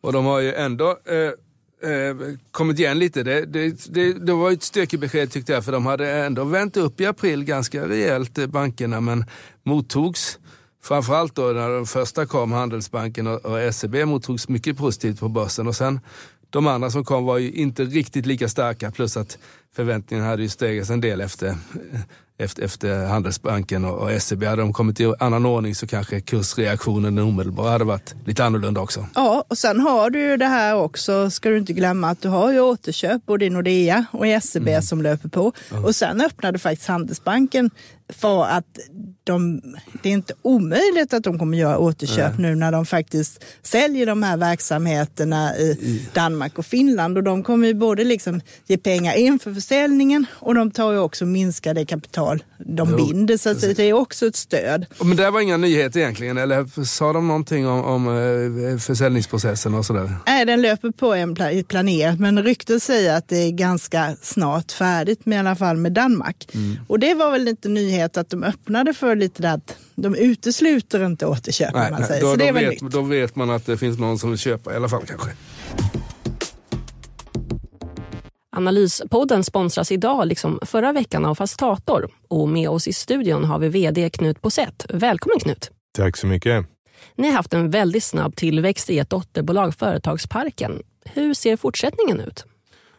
[0.00, 2.16] Och de har ju ändå eh, eh,
[2.50, 3.22] kommit igen lite.
[3.22, 7.00] Det, det, det, det var ett stökigt tyckte jag för de hade ändå vänt upp
[7.00, 9.24] i april ganska rejält, eh, bankerna, men
[9.62, 10.38] mottogs
[10.82, 15.66] Framförallt då när de första kom, Handelsbanken och, och SEB, mottogs mycket positivt på börsen.
[15.66, 16.00] Och sen
[16.50, 19.38] de andra som kom var ju inte riktigt lika starka plus att
[19.72, 21.56] förväntningarna hade ju stegats en del efter
[22.40, 24.44] efter, efter Handelsbanken och, och SEB.
[24.44, 29.06] Hade de kommit i annan ordning så kanske kursreaktionen omedelbara hade varit lite annorlunda också.
[29.14, 32.28] Ja, och sen har du ju det här också, ska du inte glömma att du
[32.28, 34.82] har ju återköp både i Nordea och i SEB mm.
[34.82, 35.52] som löper på.
[35.70, 35.84] Mm.
[35.84, 37.70] Och sen öppnade faktiskt Handelsbanken
[38.12, 38.78] för att
[39.24, 39.62] de,
[40.02, 42.50] det är inte omöjligt att de kommer göra återköp Nej.
[42.50, 47.16] nu när de faktiskt säljer de här verksamheterna i, Danmark och Finland.
[47.16, 50.98] Och de kommer ju både liksom ge pengar in för försäljningen och de tar ju
[50.98, 53.36] också minska det kapital de jo, binder.
[53.36, 54.86] Så det är också ett stöd.
[55.02, 59.86] Men det var inga nyheter egentligen, eller sa de någonting om, om eh, försäljningsprocessen och
[59.86, 60.16] sådär?
[60.26, 61.36] Nej, den löper på en
[61.68, 65.92] planerat, men ryktet säger att det är ganska snart färdigt med i alla fall med
[65.92, 66.48] Danmark.
[66.54, 66.76] Mm.
[66.88, 71.06] Och det var väl lite nyhet att de öppnade för lite där att de utesluter
[71.06, 71.74] inte återköp.
[71.74, 72.22] Nej, man säger.
[72.22, 74.38] Då, Så det är väl vet, då vet man att det finns någon som vill
[74.38, 75.30] köpa i alla fall kanske.
[78.56, 82.10] Analyspodden sponsras idag, liksom förra veckan, av Fastator.
[82.28, 84.86] Och med oss i studion har vi vd Knut Bosett.
[84.88, 85.70] Välkommen Knut!
[85.96, 86.66] Tack så mycket!
[87.16, 90.82] Ni har haft en väldigt snabb tillväxt i ett dotterbolag, Företagsparken.
[91.04, 92.44] Hur ser fortsättningen ut?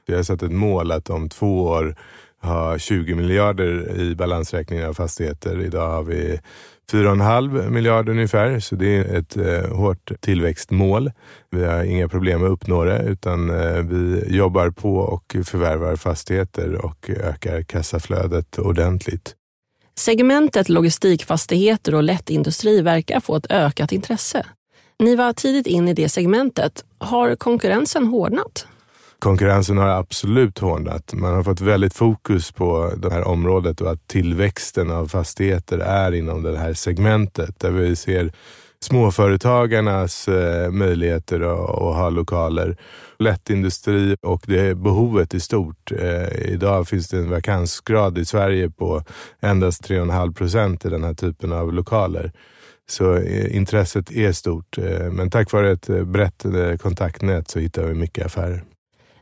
[0.05, 1.95] Vi har satt ett mål att om två år
[2.41, 5.61] ha 20 miljarder i balansräkningen av fastigheter.
[5.61, 6.39] Idag har vi
[6.91, 11.11] 4,5 miljarder ungefär, så det är ett eh, hårt tillväxtmål.
[11.49, 16.85] Vi har inga problem att uppnå det, utan eh, vi jobbar på och förvärvar fastigheter
[16.85, 19.35] och ökar kassaflödet ordentligt.
[19.95, 24.45] Segmentet logistikfastigheter och lättindustri verkar få ett ökat intresse.
[24.99, 26.85] Ni var tidigt in i det segmentet.
[26.97, 28.67] Har konkurrensen hårdnat?
[29.21, 31.13] Konkurrensen har absolut hårdnat.
[31.13, 36.11] Man har fått väldigt fokus på det här området och att tillväxten av fastigheter är
[36.11, 38.31] inom det här segmentet där vi ser
[38.83, 42.77] småföretagarnas eh, möjligheter att, ha lokaler,
[43.19, 45.91] lättindustri och det behovet i stort.
[45.91, 49.03] Eh, idag finns det en vakansgrad i Sverige på
[49.41, 52.31] endast 3,5 procent i den här typen av lokaler.
[52.89, 54.77] Så eh, intresset är stort,
[55.11, 56.45] men tack vare ett brett
[56.81, 58.70] kontaktnät så hittar vi mycket affärer.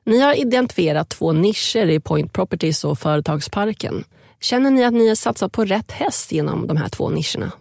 [0.09, 4.03] Ni har identifierat två nischer i Point Properties och Företagsparken.
[4.41, 7.51] Känner ni att ni har satsat på rätt häst genom de här två nischerna?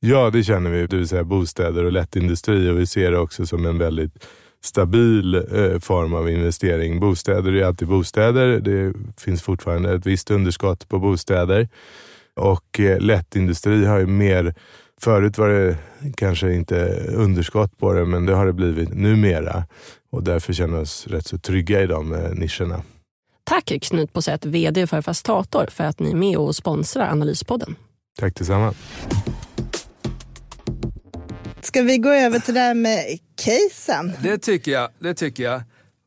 [0.00, 0.86] Ja, det känner vi.
[0.86, 4.26] Det vill säga bostäder och lättindustri och vi ser det också som en väldigt
[4.62, 7.00] stabil eh, form av investering.
[7.00, 8.60] Bostäder är alltid bostäder.
[8.60, 11.68] Det finns fortfarande ett visst underskott på bostäder.
[12.36, 14.54] Och eh, lättindustri har ju mer
[15.02, 15.76] Förut var det
[16.16, 19.64] kanske inte underskott på det, men det har det blivit numera.
[20.12, 22.82] Och därför känner vi oss rätt så trygga i de nischerna.
[23.44, 27.76] Tack Knut Posett, VD för Fastator, för att ni är med och sponsrar Analyspodden.
[28.18, 28.74] Tack detsamma.
[31.62, 34.12] Ska vi gå över till det här med casen?
[34.22, 34.88] Det tycker jag.
[34.98, 35.62] Det tycker jag.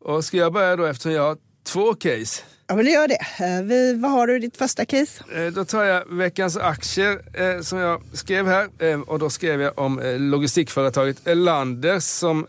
[0.05, 1.37] Och ska jag börja då eftersom jag har
[1.67, 2.43] två case?
[2.67, 3.45] Ja, men gör det.
[3.45, 5.23] Eh, vi, vad har du i ditt första case?
[5.35, 8.69] Eh, då tar jag veckans aktier eh, som jag skrev här.
[8.79, 12.45] Eh, och då skrev jag om eh, logistikföretaget Elanders som,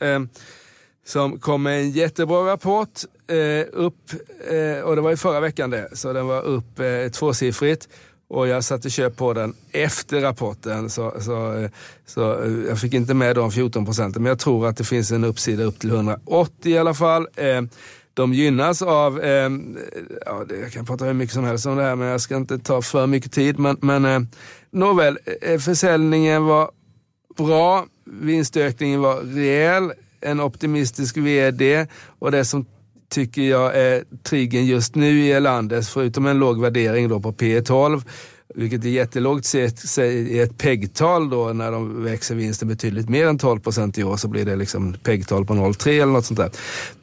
[1.05, 3.01] som kom med en jättebra rapport.
[3.27, 4.13] Eh, upp,
[4.51, 7.89] eh, och det var i förra veckan det, så den var upp eh, tvåsiffrigt.
[8.29, 10.91] Och jag satte köp på den efter rapporten.
[10.91, 11.69] Så, så,
[12.07, 12.21] så
[12.69, 14.23] jag fick inte med de 14 procenten.
[14.23, 17.27] Men jag tror att det finns en uppsida upp till 180 i alla fall.
[18.15, 19.21] De gynnas av,
[20.27, 22.59] ja, jag kan prata hur mycket som helst om det här men jag ska inte
[22.59, 23.59] ta för mycket tid.
[23.59, 24.29] Men, men
[24.71, 25.19] nåväl,
[25.61, 26.71] försäljningen var
[27.37, 29.93] bra, vinstökningen var rejäl,
[30.25, 31.87] en optimistisk vd
[32.19, 32.67] och det som
[33.11, 37.61] tycker jag är triggern just nu i Elanders, förutom en låg värdering då på P
[37.61, 38.05] 12
[38.55, 43.39] vilket är jättelågt sett i ett PEG-tal då när de växer vinsten betydligt mer än
[43.39, 46.51] 12 procent i år så blir det liksom PEG-tal på 0,3 eller något sånt där.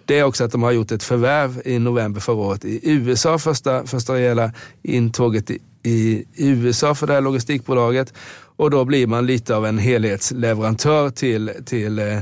[0.05, 3.39] Det är också att de har gjort ett förvärv i november förra året i USA,
[3.39, 8.13] första, första rejäla intåget i, i USA för det här logistikbolaget.
[8.55, 12.19] Och då blir man lite av en helhetsleverantör till, till eh,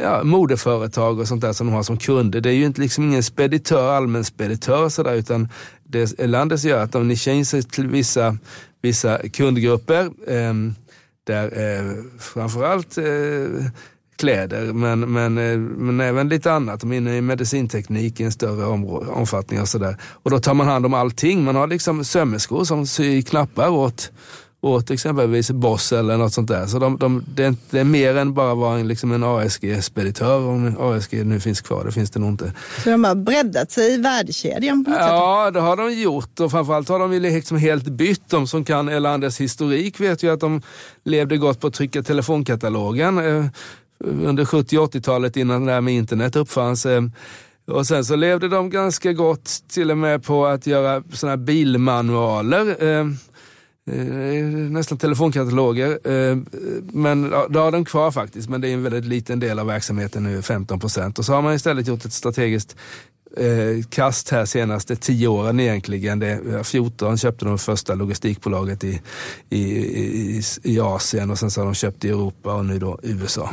[0.00, 2.40] ja, modeföretag och sånt där som de har som kunder.
[2.40, 5.48] Det är ju inte liksom ingen speditör, allmän speditör sådär, utan
[5.84, 8.38] det Elanders gör att de nischar in sig till vissa,
[8.82, 10.10] vissa kundgrupper.
[10.26, 10.54] Eh,
[11.26, 13.04] där eh, framförallt eh,
[14.16, 16.80] kläder men, men, eh, men även lite annat.
[16.80, 18.64] De är inne i medicinteknik i en större
[19.10, 19.96] omfattning och sådär.
[20.02, 21.44] Och då tar man hand om allting.
[21.44, 24.12] Man har liksom sömmerskor som syr knappar åt
[24.66, 26.66] åt exempelvis Boss eller något sånt där.
[26.66, 27.44] Så de, de, det,
[27.78, 31.84] är, mer än bara vara en, liksom en ASG-speditör, om ASG nu finns kvar.
[31.84, 32.52] Det finns det nog inte.
[32.84, 35.54] Så de har breddat sig i värdekedjan på något Ja, sätt.
[35.54, 38.28] det har de gjort och framförallt har de liksom helt bytt.
[38.28, 40.62] De som kan Elanders historik vet ju att de
[41.04, 43.44] levde gott på att trycka telefonkatalogen eh,
[44.04, 46.86] under 70 80-talet innan det här med internet uppfanns.
[46.86, 47.02] Eh,
[47.66, 51.44] och sen så levde de ganska gott till och med på att göra sådana här
[51.44, 52.76] bilmanualer.
[53.90, 55.98] Eh, nästan telefonkataloger.
[56.04, 56.36] Eh,
[56.82, 60.22] men det har de kvar faktiskt, men det är en väldigt liten del av verksamheten
[60.22, 61.18] nu, 15 procent.
[61.18, 62.76] Och så har man istället gjort ett strategiskt
[63.36, 66.18] eh, kast här senaste tio åren egentligen.
[66.18, 69.00] Det, 14 köpte de första logistikbolaget i,
[69.50, 72.98] i, i, i Asien och sen så har de köpt i Europa och nu då
[73.02, 73.50] USA.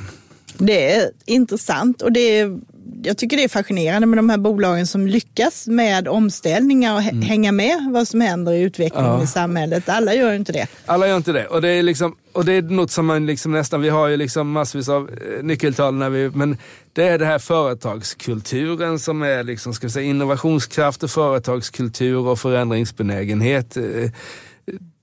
[0.57, 2.59] Det är intressant och det är
[3.03, 7.21] jag tycker det är fascinerande med de här bolagen som lyckas med omställningar och mm.
[7.21, 9.23] hänga med vad som händer i utvecklingen ja.
[9.23, 9.89] i samhället.
[9.89, 10.67] Alla gör inte det.
[10.85, 11.47] Alla gör inte det.
[11.47, 14.17] Och det är, liksom, och det är något som man liksom nästan, vi har ju
[14.17, 16.57] liksom massvis av eh, nyckeltal, när vi, men
[16.93, 23.77] det är det här företagskulturen som är liksom, ska säga, innovationskraft och företagskultur och förändringsbenägenhet.
[23.77, 24.11] Eh,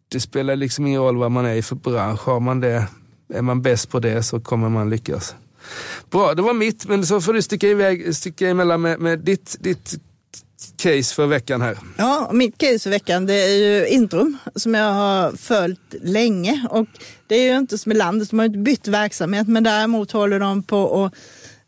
[0.09, 2.21] det spelar liksom ingen roll vad man är i för bransch.
[2.21, 2.87] Har man det,
[3.35, 5.35] är man bäst på det så kommer man lyckas.
[6.11, 9.57] Bra, det var mitt, men så får du sticka, iväg, sticka emellan med, med ditt,
[9.61, 9.95] ditt
[10.77, 11.79] case för veckan här.
[11.97, 16.67] Ja, mitt case för veckan det är ju Intrum som jag har följt länge.
[16.71, 16.87] Och
[17.27, 20.41] det är ju inte som i landet, de har inte bytt verksamhet, men däremot håller
[20.41, 21.15] de på att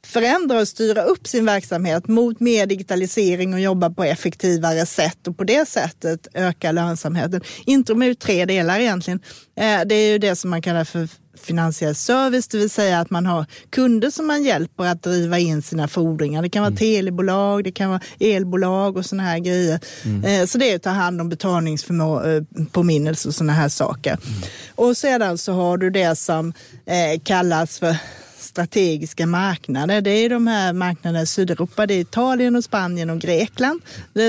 [0.06, 5.36] förändra och styra upp sin verksamhet mot mer digitalisering och jobba på effektivare sätt och
[5.36, 7.40] på det sättet öka lönsamheten.
[7.66, 9.20] Intrum är ju tre delar egentligen.
[9.56, 13.10] Eh, det är ju det som man kallar för finansiell service, det vill säga att
[13.10, 16.42] man har kunder som man hjälper att driva in sina fordringar.
[16.42, 16.76] Det kan vara mm.
[16.76, 19.80] telebolag, det kan vara elbolag och sådana här grejer.
[20.04, 20.24] Mm.
[20.24, 24.10] Eh, så det är att ta hand om betalningspåminnelser och sådana här saker.
[24.10, 24.42] Mm.
[24.74, 26.52] Och sedan så har du det som
[26.86, 27.96] eh, kallas för
[28.38, 30.00] strategiska marknader.
[30.00, 33.80] Det är de här marknaderna i Sydeuropa, det är Italien och Spanien och Grekland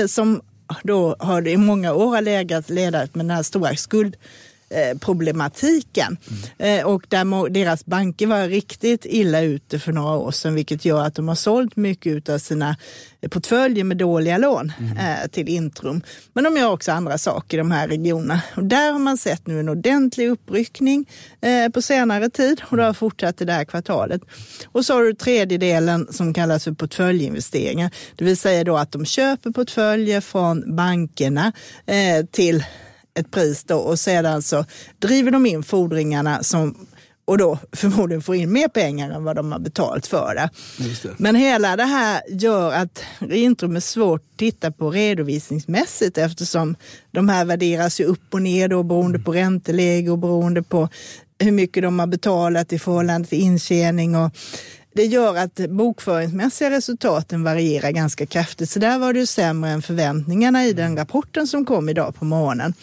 [0.08, 0.40] som
[0.82, 4.20] då har i många år legat ledat med den här stora skuld Eh,
[5.00, 6.16] problematiken.
[6.58, 6.86] Mm.
[6.86, 11.14] Och där deras banker var riktigt illa ute för några år sedan, vilket gör att
[11.14, 12.76] de har sålt mycket av sina
[13.30, 15.28] portföljer med dåliga lån mm.
[15.28, 16.02] till Intrum.
[16.32, 18.40] Men de gör också andra saker i de här regionerna.
[18.56, 21.10] Och där har man sett nu en ordentlig uppryckning
[21.74, 24.22] på senare tid och det har fortsatt i det här kvartalet.
[24.72, 27.90] Och så har du tredje delen som kallas för portföljinvesteringar.
[28.16, 31.52] Det vill säga då att de köper portföljer från bankerna
[32.30, 32.64] till
[33.14, 34.64] ett pris då och sedan så
[34.98, 36.86] driver de in fordringarna som
[37.26, 40.50] och då förmodligen får in mer pengar än vad de har betalt för det.
[41.02, 41.14] det.
[41.18, 46.76] Men hela det här gör att Intrum är svårt att titta på redovisningsmässigt eftersom
[47.10, 50.88] de här värderas ju upp och ner då beroende på ränteläge och beroende på
[51.38, 54.16] hur mycket de har betalat i förhållande till intjäning.
[54.16, 54.30] Och
[54.94, 58.70] det gör att bokföringsmässiga resultaten varierar ganska kraftigt.
[58.70, 62.24] Så där var det ju sämre än förväntningarna i den rapporten som kom idag på
[62.24, 62.74] morgonen.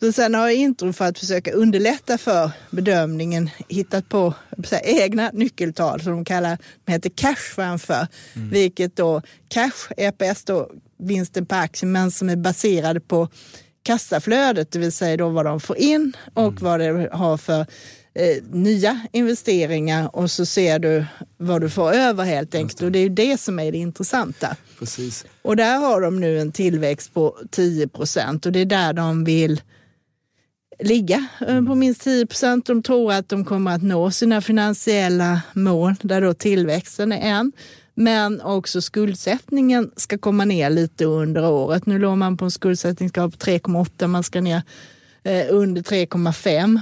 [0.00, 6.00] Så sen har Intrum för att försöka underlätta för bedömningen hittat på säga, egna nyckeltal
[6.00, 8.06] som de kallar, de heter cash framför.
[8.36, 8.50] Mm.
[8.50, 13.28] Vilket då cash, EPS då, vinsten per aktie, men som är baserade på
[13.82, 16.64] kassaflödet, det vill säga då vad de får in och mm.
[16.64, 17.66] vad det har för
[18.16, 21.04] eh, nya investeringar och så ser du
[21.36, 22.82] vad du får över helt enkelt.
[22.82, 24.56] Och det är ju det som är det intressanta.
[24.78, 25.24] Precis.
[25.42, 29.24] Och där har de nu en tillväxt på 10 procent och det är där de
[29.24, 29.60] vill
[30.78, 32.66] ligga eh, på minst 10 procent.
[32.66, 37.52] De tror att de kommer att nå sina finansiella mål där då tillväxten är en.
[37.94, 41.86] Men också skuldsättningen ska komma ner lite under året.
[41.86, 44.62] Nu låg man på en skuldsättningsgrad på 3,8, man ska ner
[45.22, 46.80] eh, under 3,5.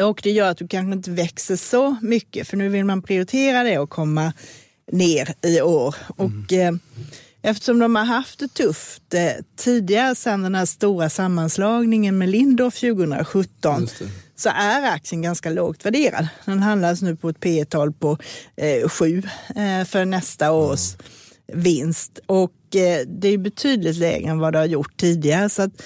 [0.00, 3.62] Och det gör att du kanske inte växer så mycket för nu vill man prioritera
[3.62, 4.32] det och komma
[4.92, 5.94] ner i år.
[6.18, 6.44] Mm.
[6.44, 6.74] Och, eh,
[7.42, 12.80] eftersom de har haft det tufft eh, tidigare sedan den här stora sammanslagningen med Lindorff
[12.80, 13.88] 2017
[14.36, 16.28] så är aktien ganska lågt värderad.
[16.44, 18.18] Den handlas nu på ett P tal på
[18.56, 19.22] eh, 7
[19.56, 20.96] eh, för nästa års
[21.52, 25.48] vinst och eh, det är betydligt lägre än vad det har gjort tidigare.
[25.48, 25.82] Så att,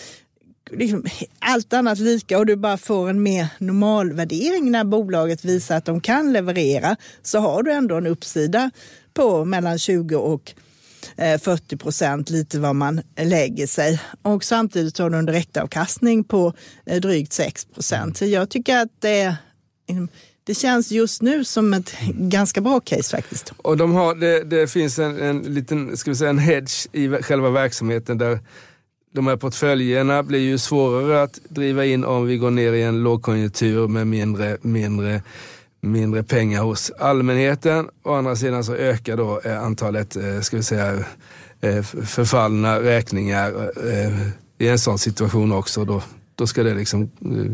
[0.70, 1.04] liksom,
[1.38, 5.84] allt annat lika och du bara får en mer normal värdering när bolaget visar att
[5.84, 8.70] de kan leverera så har du ändå en uppsida
[9.14, 10.54] på mellan 20 och
[11.16, 14.00] eh, 40 procent, lite vad man lägger sig.
[14.22, 16.52] Och samtidigt har du en direktavkastning på
[16.86, 18.16] eh, drygt 6 procent.
[18.16, 19.36] Så jag tycker att det,
[19.88, 20.08] liksom,
[20.44, 23.52] det känns just nu som ett ganska bra case faktiskt.
[23.56, 27.08] Och de har, det, det finns en, en liten, ska vi säga en hedge i
[27.08, 28.38] själva verksamheten där
[29.16, 33.02] de här portföljerna blir ju svårare att driva in om vi går ner i en
[33.02, 35.22] lågkonjunktur med mindre, mindre
[35.80, 37.88] mindre pengar hos allmänheten.
[38.02, 41.04] Å andra sidan så ökar då eh, antalet, eh, ska vi säga,
[41.60, 43.70] eh, förfallna räkningar
[44.58, 45.84] i en sån situation också.
[45.84, 46.02] Då,
[46.34, 47.10] då ska det liksom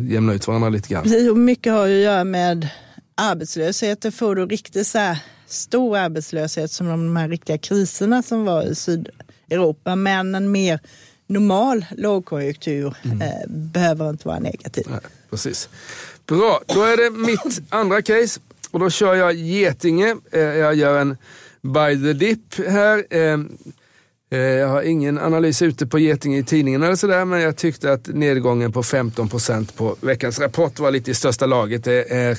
[0.09, 1.45] jämna ut varandra lite grann.
[1.45, 2.69] Mycket har ju att göra med
[3.15, 4.13] arbetslösheten.
[4.13, 8.75] Får du riktigt så här stor arbetslöshet som de här riktiga kriserna som var i
[8.75, 10.81] Sydeuropa, men en mer
[11.27, 13.23] normal lågkonjunktur mm.
[13.23, 14.87] eh, behöver inte vara negativ.
[14.91, 15.01] Nej,
[15.31, 15.69] precis.
[16.27, 20.17] Bra, då är det mitt andra case och då kör jag Getinge.
[20.33, 21.17] Eh, jag gör en
[21.63, 23.17] by the dip här.
[23.17, 23.39] Eh,
[24.33, 27.93] Eh, jag har ingen analys ute på Getinge i tidningen eller sådär, men jag tyckte
[27.93, 31.85] att nedgången på 15 procent på veckans rapport var lite i största laget.
[31.85, 32.39] Det är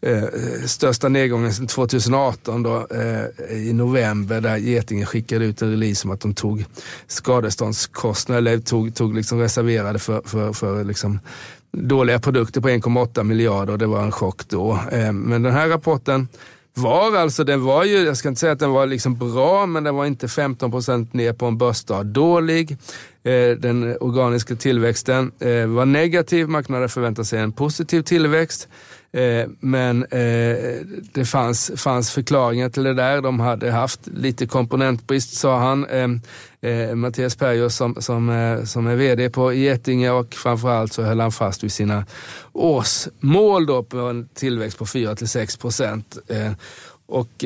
[0.00, 0.24] eh,
[0.66, 6.14] största nedgången sedan 2018 då, eh, i november där Getinge skickade ut en release om
[6.14, 6.64] att de tog
[7.06, 11.20] skadeståndskostnader, eller tog, tog liksom reserverade för, för, för liksom
[11.72, 14.78] dåliga produkter på 1,8 miljarder och det var en chock då.
[14.92, 16.28] Eh, men den här rapporten
[16.74, 19.84] var alltså, den var ju, jag ska inte säga att den var liksom bra, men
[19.84, 22.76] den var inte 15 procent ner på en börsdag dålig.
[23.24, 28.68] Eh, den organiska tillväxten eh, var negativ, marknaden förväntade sig en positiv tillväxt.
[29.14, 30.80] Eh, men eh,
[31.12, 33.20] det fanns, fanns förklaringar till det där.
[33.20, 35.86] De hade haft lite komponentbrist sa han.
[35.86, 36.08] Eh,
[36.70, 41.20] eh Mattias Perjos som, som, eh, som är VD på Getinge och framförallt så höll
[41.20, 42.06] han fast vid sina
[42.52, 46.18] årsmål då på en tillväxt på 4-6 procent.
[46.28, 46.52] Eh,
[47.06, 47.44] och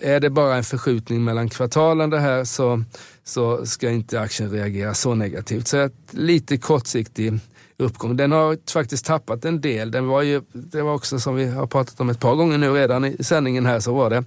[0.00, 2.82] är det bara en förskjutning mellan kvartalen det här så,
[3.24, 5.68] så ska inte aktien reagera så negativt.
[5.68, 7.38] Så lite kortsiktig
[7.76, 8.16] uppgång.
[8.16, 9.90] Den har faktiskt tappat en del.
[9.90, 12.70] Den var ju, det var också som vi har pratat om ett par gånger nu
[12.70, 14.24] redan i sändningen här så var det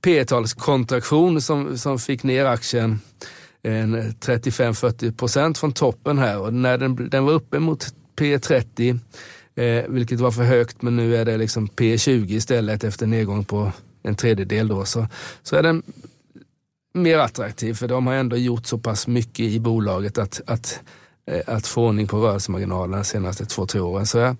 [0.00, 3.00] P-talskontraktion som, som fick ner aktien
[3.62, 7.86] eh, 35-40 procent från toppen här och när den, den var uppe mot
[8.16, 8.98] P30
[9.54, 13.72] eh, vilket var för högt men nu är det liksom P20 istället efter nedgång på
[14.02, 15.06] en tredjedel då så,
[15.42, 15.82] så är den
[16.94, 20.80] mer attraktiv för de har ändå gjort så pass mycket i bolaget att, att
[21.46, 24.06] att få ordning på rörelsemarginalerna de senaste två, tre åren.
[24.06, 24.36] Så jag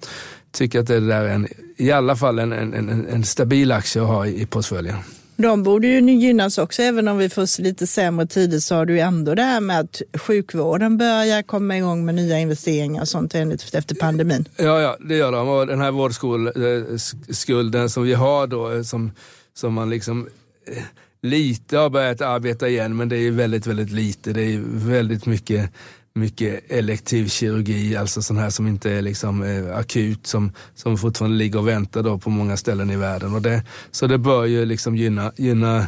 [0.51, 4.09] tycker att det där är en, i alla fall en, en, en stabil aktie att
[4.09, 4.97] ha i, i portföljen.
[5.37, 8.93] De borde ju gynnas också, även om vi får lite sämre tider så har du
[8.93, 13.35] ju ändå det här med att sjukvården börjar komma igång med nya investeringar och sånt
[13.35, 14.49] efter pandemin.
[14.57, 15.49] Ja, ja det gör de.
[15.49, 19.11] Och den här vårdskulden som vi har då, eh, som,
[19.55, 20.29] som man liksom
[20.67, 20.83] eh,
[21.23, 24.33] lite har börjat arbeta igen, men det är väldigt, väldigt lite.
[24.33, 25.71] Det är väldigt mycket
[26.15, 31.37] mycket elektiv kirurgi, alltså sån här som inte är liksom eh, akut, som, som fortfarande
[31.37, 33.35] ligger och väntar då på många ställen i världen.
[33.35, 35.87] Och det, så det bör ju liksom gynna, gynna,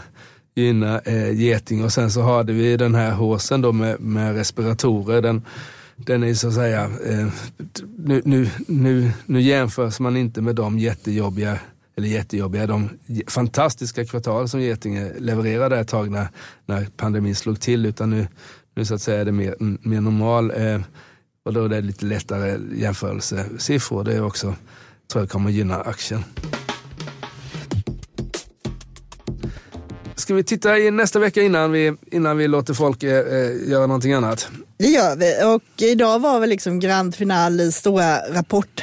[0.54, 1.84] gynna eh, geting.
[1.84, 5.22] Och sen så hade vi den här håsen då med, med respiratorer.
[5.22, 5.42] Den,
[5.96, 7.28] den är så att säga, eh,
[7.98, 11.58] nu, nu, nu, nu jämförs man inte med de jättejobbiga
[11.96, 12.88] eller jättejobbiga, de
[13.26, 16.28] fantastiska kvartal som Getinge levererade ett tag när,
[16.66, 18.26] när pandemin slog till, utan nu,
[18.74, 20.80] nu så att säga är det mer, mm, mer normal eh,
[21.44, 24.04] och då är det lite lättare jämförelsesiffror.
[24.04, 24.54] Det är också,
[25.12, 26.24] tror jag kommer gynna aktien.
[30.14, 33.86] Ska vi titta i nästa vecka innan vi, innan vi låter folk eh, eh göra
[33.86, 34.48] någonting annat?
[34.76, 38.82] Det gör vi och idag var väl liksom grand final i stora rapport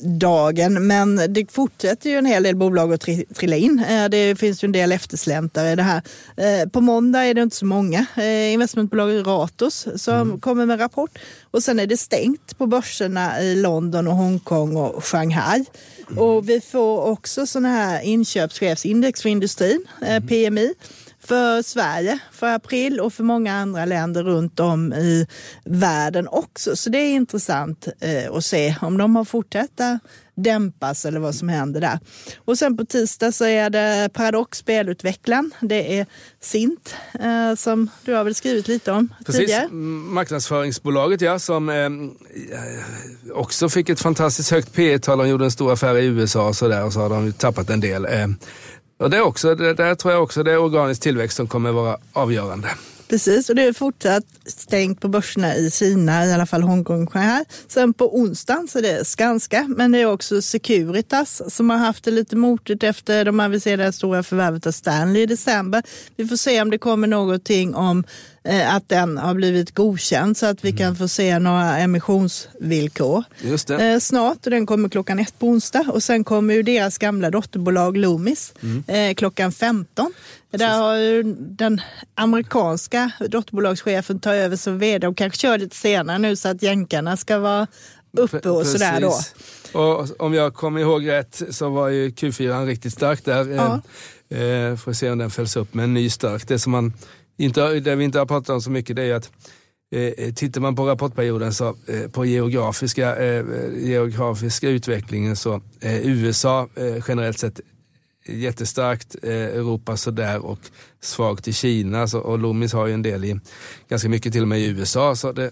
[0.00, 0.86] dagen.
[0.86, 3.00] Men det fortsätter ju en hel del bolag att
[3.34, 3.84] trilla in.
[3.88, 6.02] Eh, det finns ju en del eftersläntare i det här.
[6.36, 10.40] Eh, på måndag är det inte så många eh, investmentbolag Ratos som mm.
[10.40, 11.18] kommer med rapport.
[11.50, 15.64] Och sen är det stängt på börserna i London och Hongkong och Shanghai.
[16.10, 16.18] Mm.
[16.18, 19.84] Och vi får också sådana här inköpschefsindex för industrin,
[20.28, 20.74] PMI
[21.28, 25.26] för Sverige för april och för många andra länder runt om i
[25.64, 26.76] världen också.
[26.76, 29.80] Så det är intressant eh, att se om de har fortsatt
[30.42, 31.98] dämpas eller vad som händer där.
[32.44, 35.54] Och sen på tisdag så är det Paradox spelutvecklaren.
[35.60, 36.06] Det är
[36.40, 39.40] Sint eh, som du har väl skrivit lite om Precis.
[39.40, 39.68] tidigare.
[39.68, 41.90] Marknadsföringsbolaget ja, som eh,
[43.32, 46.56] också fick ett fantastiskt högt P tal De gjorde en stor affär i USA och
[46.56, 48.06] så där och så har de tappat en del.
[48.98, 51.72] Och det är också, det, där tror jag också det är organisk tillväxt som kommer
[51.72, 52.68] vara avgörande.
[53.08, 57.12] Precis, och det är fortsatt stängt på börserna i Kina, i alla fall Hongkong och
[57.12, 57.44] Shanghai.
[57.68, 62.04] Sen på onsdagen så är det Skanska, men det är också Securitas som har haft
[62.04, 65.82] det lite motigt efter de aviserade stora förvärvet av Stanley i december.
[66.16, 68.04] Vi får se om det kommer någonting om
[68.48, 73.24] att den har blivit godkänd så att vi kan få se några emissionsvillkor
[73.80, 74.44] eh, snart.
[74.44, 78.52] Och den kommer klockan ett på onsdag och sen kommer ju deras gamla dotterbolag Loomis
[78.86, 80.12] eh, klockan 15.
[80.50, 81.80] Där har ju den
[82.14, 87.16] amerikanska dotterbolagschefen tagit över som vd och kanske kör lite senare nu så att jänkarna
[87.16, 87.66] ska vara
[88.16, 89.10] uppe och sådär då.
[89.10, 89.34] Precis.
[89.72, 93.48] Och om jag kommer ihåg rätt så var ju Q4 riktigt stark där.
[93.48, 93.80] Ja.
[94.30, 96.48] Eh, eh, får se om den följs upp med en ny stark.
[96.48, 96.92] Det, som man
[97.44, 99.30] inte, det vi inte har pratat om så mycket det är att
[99.94, 103.44] eh, tittar man på rapportperioden så eh, på geografiska, eh,
[103.76, 107.60] geografiska utvecklingen så eh, USA eh, generellt sett
[108.26, 110.60] eh, jättestarkt, eh, Europa sådär och
[111.00, 112.08] svagt i Kina.
[112.08, 113.40] Så, och Loomis har ju en del i,
[113.88, 115.16] ganska mycket till och med i USA.
[115.16, 115.50] Så det,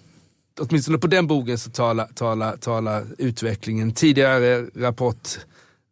[0.61, 5.39] åtminstone på den bogen så talar, tala, talar utvecklingen, tidigare rapport,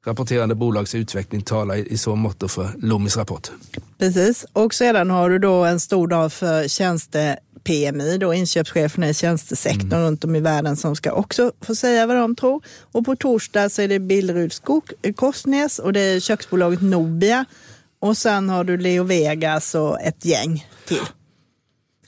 [0.05, 3.51] rapporterande bolags utveckling talar i, så mått för Loomis rapport.
[3.99, 9.15] Precis, och sedan har du då en stor dag för tjänste PMI, då inköpscheferna i
[9.15, 10.01] tjänstesektorn Mm.
[10.05, 12.65] runt om i världen som ska också få säga vad de tror.
[12.93, 17.45] Och på torsdag så är det Billerud Skog, Korsnäs och det är köksbolaget Nobia.
[18.01, 20.99] Och sen har du Leo Vegas och ett gäng till.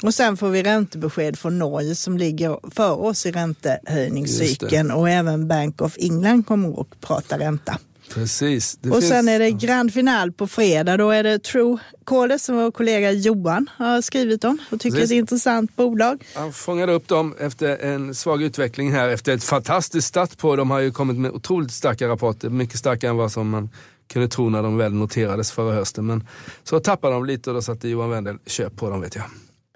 [0.02, 5.48] Och sen får vi räntebesked från Norge som ligger före oss i räntehöjningscykeln och även
[5.48, 7.78] Bank of England kommer att prata ränta.
[8.14, 8.78] Precis.
[8.80, 10.96] Det och finns- sen är det grand final på fredag.
[10.96, 15.08] Då är det True Caller som vår kollega Johan har skrivit om och tycker Precis.
[15.08, 16.24] det är ett intressant bolag.
[16.34, 20.56] Han fångade upp dem efter en svag utveckling här, efter ett fantastiskt start på.
[20.56, 23.70] De har ju kommit med otroligt starka rapporter, mycket starkare än vad som man
[24.12, 26.06] kunde tro när de väl noterades förra hösten.
[26.06, 26.26] Men
[26.64, 29.24] så tappade de lite och då satte Johan Wendel köp på dem vet jag.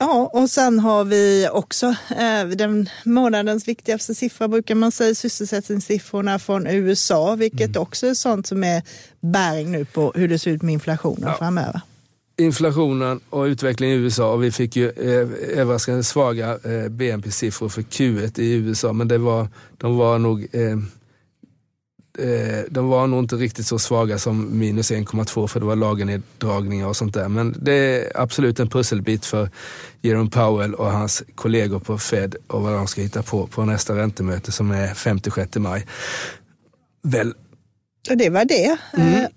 [0.02, 6.38] Ja, och sen har vi också eh, den månadens viktigaste siffra brukar man säga, sysselsättningssiffrorna
[6.38, 7.82] från USA, vilket Mm.
[7.82, 8.82] också är sånt som är
[9.20, 11.80] bäring nu på hur det ser ut med inflationen framöver.
[12.38, 17.82] inflationen och utvecklingen i USA och vi fick ju eh, överraskande svaga eh, BNP-siffror för
[17.82, 19.48] Q1 i USA men det var,
[19.78, 20.76] de var nog eh,
[22.20, 26.86] eh, de var nog inte riktigt så svaga som minus 1,2 för det var lagerneddragningar
[26.86, 27.28] och sånt där.
[27.28, 29.50] Men det är absolut en pusselbit för
[30.02, 33.96] Jerome Powell och hans kollegor på Fed och vad de ska hitta på på nästa
[33.96, 35.86] räntemöte som är 56 maj.
[37.02, 37.34] Väl,
[38.10, 38.76] Och det var det.
[38.92, 39.14] Mm.
[39.14, 39.28] Eh,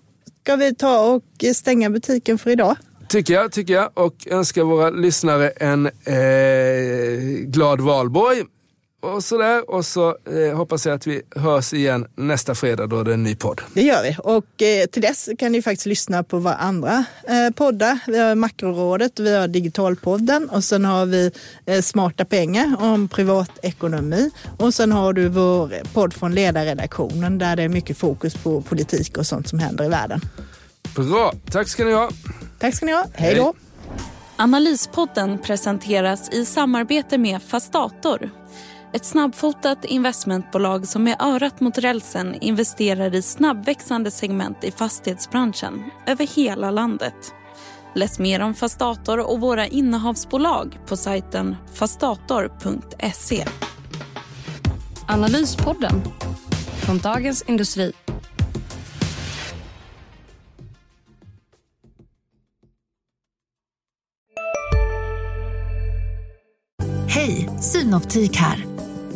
[0.43, 2.75] Ska vi ta och stänga butiken för idag?
[3.07, 3.89] Tycker jag, tycker jag.
[3.93, 8.43] Och önskar våra lyssnare en eh, glad valborg.
[9.04, 9.70] Och sådär.
[9.70, 13.24] Och så eh, hoppas jag att vi hörs igen nästa fredag då det är en
[13.24, 13.62] ny podd.
[13.74, 14.16] Det gör vi.
[14.20, 17.99] Och eh, till dess kan ni faktiskt lyssna på våra andra eh, poddar.
[18.08, 21.32] Vi har Makrorådet, vi har Digitalpodden och sen har vi
[21.66, 24.32] eh, Smarta pengar om privatekonomi.
[24.58, 29.18] Och sen har du vår podd från ledarredaktionen där det är mycket fokus på politik
[29.18, 30.22] och sånt som händer i världen.
[30.95, 32.10] Bra, tack ska ni ha.
[32.60, 33.06] Tack ska ni ha.
[33.14, 33.54] Hej då.
[34.36, 38.30] Analyspodden presenteras i samarbete med Fastator.
[38.96, 46.28] Ett snabbfotat investmentbolag som med örat mot rälsen investerar i snabbväxande segment i fastighetsbranschen över
[46.28, 47.34] hela landet.
[47.96, 53.46] Läs mer om Fastator och våra innehavsbolag på sajten fastator.se.
[55.08, 56.02] Analyspodden
[56.86, 57.94] från Dagens Industri.
[67.08, 68.72] Hej, Synoptik här.